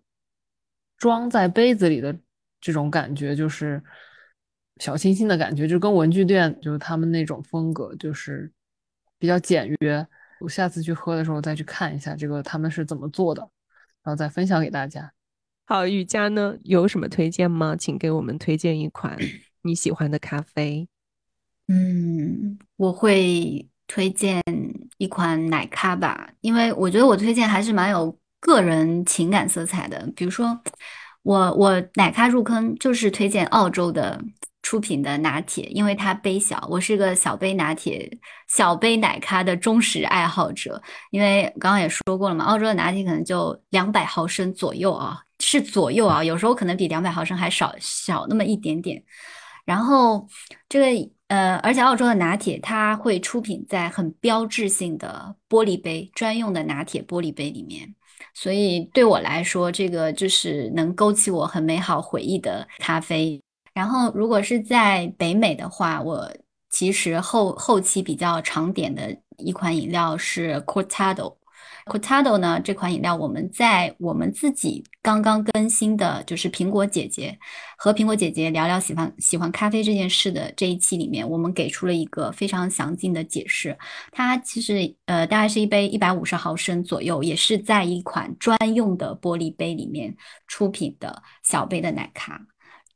[0.97, 2.17] 装在杯子里的
[2.61, 3.83] 这种感觉，就是
[4.77, 8.49] 小清新的感觉，就跟文具店就是他们那种风格，就是
[9.19, 10.07] 比较简约。
[10.39, 13.41] 我下次去喝的时候再去看一下这个他们是怎么做的，
[14.03, 15.11] 然后再分享给大家。
[15.69, 17.75] 好，雨佳呢有什么推荐吗？
[17.75, 19.17] 请给我们推荐一款
[19.63, 20.87] 你喜欢的咖啡。
[21.67, 24.41] 嗯，我会推荐
[24.97, 30.09] 一款奶咖吧，因为我觉得我推荐还是蛮有个人情感色彩的。
[30.15, 30.57] 比如说，
[31.23, 34.23] 我我奶咖入坑就是推荐澳洲的
[34.67, 38.05] 出品的拿铁，因为它杯小，我是个小杯拿铁、
[38.49, 40.81] 小杯奶咖的忠实爱好者。
[41.09, 45.23] 因为刚刚也说过了嘛，澳洲的拿铁可能就两百毫升左右啊。
[45.39, 49.01] 是左右啊，有时候可能比两百毫升还少小那么一点点。
[49.63, 50.27] 然后
[50.67, 57.95] 这个呃，而且澳洲的拿铁它会出品在很标志性的玻璃杯专用的拿铁玻璃杯里面，
[58.33, 63.41] 所以对我来说，这个就是能勾起我很美好回忆的咖啡。
[63.77, 66.27] 然后如果是在北美的话，我
[66.71, 71.35] 其实后后期比较常点的一款饮料是 Cortado。
[71.85, 72.59] Cortado 呢？
[72.59, 77.37] 这款饮料我们在我们自己刚刚更新的，就是苹果姐姐
[77.77, 83.77] 和苹果姐姐聊聊喜欢喜欢咖啡这件事的这一期里面，我们给出了一个非常详尽的解释。
[84.11, 90.13] 它其实呃大概是一杯一百五十毫升左右，也是在一款专用的玻璃杯里面
[90.47, 92.41] 出品的小杯的奶咖。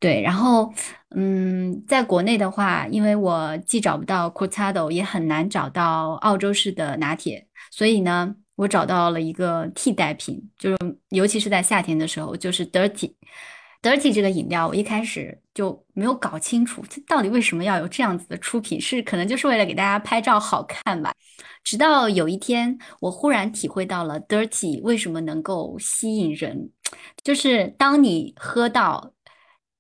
[0.02, 0.74] 对，然后
[1.16, 8.36] 嗯，在国内的话，因为我既找不到 Cortado，也很难找到澳洲式的拿铁，所以呢。
[8.58, 10.78] 我找到了一个替代品，就是
[11.10, 13.12] 尤其是在夏天的时候，就是 Dirty
[13.82, 21.12] Dirty 这个饮料，我一开始就没有搞清楚它到底为什么要有这样子的出品，是可能就是为了给大家拍照好看吧。
[21.64, 26.70] 直到有一天，我忽然体会到了 Dirty 为什么能够吸引人，
[27.24, 29.14] 就是当你喝到。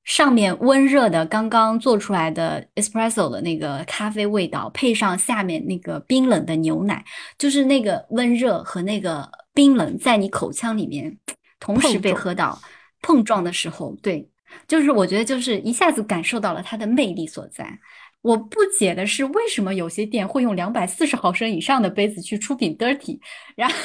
[0.03, 7.03] 上面温热的刚刚做出来的 espresso 的那个咖啡味道，配上下面那个冰冷的牛奶，
[7.37, 11.15] 就是那个温热和那个冰冷在你口腔里面
[11.59, 12.59] 同时被喝到
[13.01, 14.27] 碰撞的时候，对，
[14.67, 17.79] 就是我觉得就是一下子感受到了它的魅力所在。
[18.21, 23.19] 我不解的是，为什么有些店会用两百四十毫升以上的杯子去出品 dirty，
[23.55, 23.75] 然后。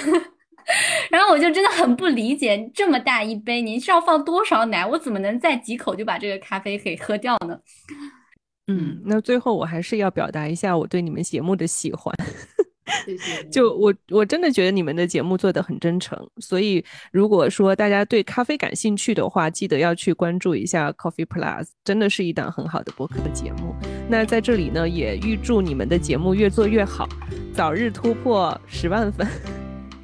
[1.10, 4.84] 然后我就真的很不理解，这么大一杯，您是要放多少奶？
[4.84, 7.58] 我怎么能在几口就把这个咖啡给喝掉呢？
[8.68, 12.12] 嗯，那最后我还是要表达一下我对你们节目的喜欢。
[13.04, 13.44] 谢谢。
[13.44, 23.74] 就我我真的觉得你们的节目做的很真诚，所以如果说大家对咖啡感兴趣的话，记得要去关注一下 Coffee Plus，真的是一档很好的播客节目。
[24.08, 27.08] 那在这里呢，也预祝你们的节目越做越好，
[27.52, 29.55] 早日突破十万粉。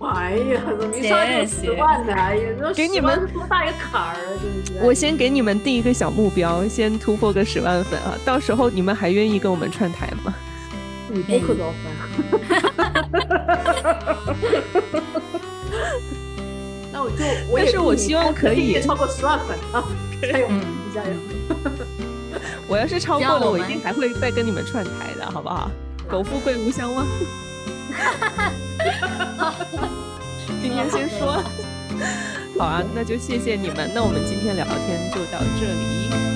[0.02, 2.12] 哎呀，怎么一上就十万呢？
[2.12, 4.16] 哎呀，给你们多大一个坎儿啊！
[4.42, 4.84] 真是。
[4.84, 8.18] 我先给你们定一个小目标，先突破个十万粉啊！
[8.24, 10.34] 到时候你们还愿意跟我们串台吗？
[11.08, 11.92] 你播客多少粉？
[16.92, 17.24] 那我就，
[17.56, 19.84] 但是我希望可以超过十万粉啊！
[20.22, 20.48] 加油，
[20.94, 21.10] 加油！
[22.68, 25.70] 我要是超过了，我一定还会再跟你们串台的，好不好？
[26.08, 27.06] 苟富贵无相忘。
[30.60, 31.42] 今天先说，
[32.58, 33.90] 好啊，那就谢谢你们。
[33.94, 36.31] 那我们今天聊天就到这里。